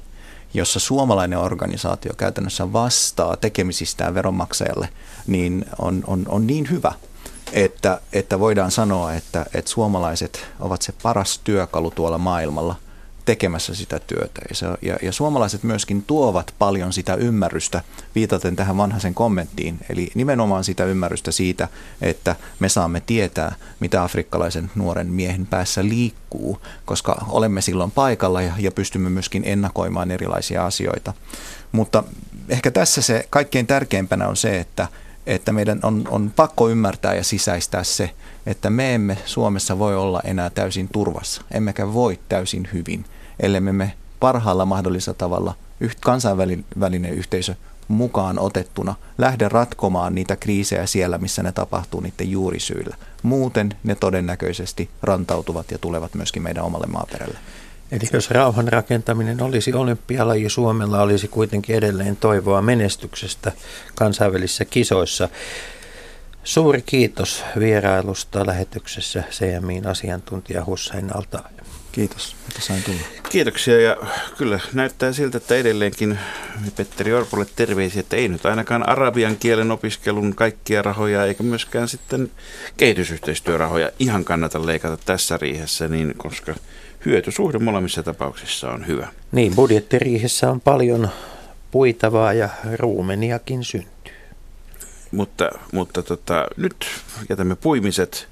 [0.54, 4.90] jossa suomalainen organisaatio käytännössä vastaa tekemisistään veronmaksajalle,
[5.28, 6.94] niin on, on, on niin hyvä,
[7.54, 12.76] että, että voidaan sanoa, että, että suomalaiset ovat se paras työkalu tuolla maailmalla–
[13.28, 14.42] tekemässä sitä työtä.
[14.50, 17.82] Ja, se, ja, ja suomalaiset myöskin tuovat paljon sitä ymmärrystä,
[18.16, 21.68] viitaten tähän vanhaisen kommenttiin, eli nimenomaan sitä ymmärrystä siitä,
[22.02, 28.54] että me saamme tietää, mitä afrikkalaisen nuoren miehen päässä liikkuu, koska olemme silloin paikalla ja,
[28.58, 31.14] ja pystymme myöskin ennakoimaan erilaisia asioita.
[31.72, 32.04] Mutta
[32.50, 34.88] ehkä tässä se kaikkein tärkeimpänä on se, että,
[35.28, 38.10] että meidän on, on pakko ymmärtää ja sisäistää se,
[38.46, 43.06] että me emme Suomessa voi olla enää täysin turvassa, emmekä voi täysin hyvin–
[43.40, 45.54] ellei me parhaalla mahdollisella tavalla
[46.02, 47.56] kansainvälinen yhteisö
[47.88, 52.96] mukaan otettuna lähde ratkomaan niitä kriisejä siellä, missä ne tapahtuu niiden juurisyillä.
[53.24, 57.38] Muuten ne todennäköisesti rantautuvat ja tulevat myöskin meidän omalle maaperälle.
[57.92, 63.52] Eli jos rauhan rakentaminen olisi olympialaji, Suomella olisi kuitenkin edelleen toivoa menestyksestä
[63.96, 65.30] kansainvälisissä kisoissa.
[66.44, 71.44] Suuri kiitos vierailusta lähetyksessä CMIin asiantuntija Hussein Alta.
[71.92, 73.00] Kiitos, että sain tulla.
[73.30, 73.98] Kiitoksia ja
[74.38, 76.20] kyllä näyttää siltä, että edelleenkin
[76.76, 82.32] Petteri Orpolle terveisiä, että ei nyt ainakaan arabian kielen opiskelun kaikkia rahoja eikä myöskään sitten
[82.78, 86.56] kehitysyhteistyörahoja ihan kannata leikata tässä riihessä, niin koska
[87.06, 89.08] hyötysuhde molemmissa tapauksissa on hyvä.
[89.32, 91.10] Niin, budjettiriihessä on paljon
[91.72, 94.14] puitavaa ja ruumeniakin syntyy.
[95.12, 96.86] Mutta, mutta tota, nyt
[97.30, 98.28] jätämme puimiset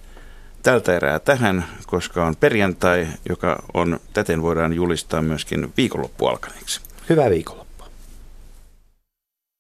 [0.63, 6.82] tältä erää tähän, koska on perjantai, joka on täten voidaan julistaa myöskin viikonloppu alkaneeksi.
[7.09, 7.64] Hyvää viikonloppua.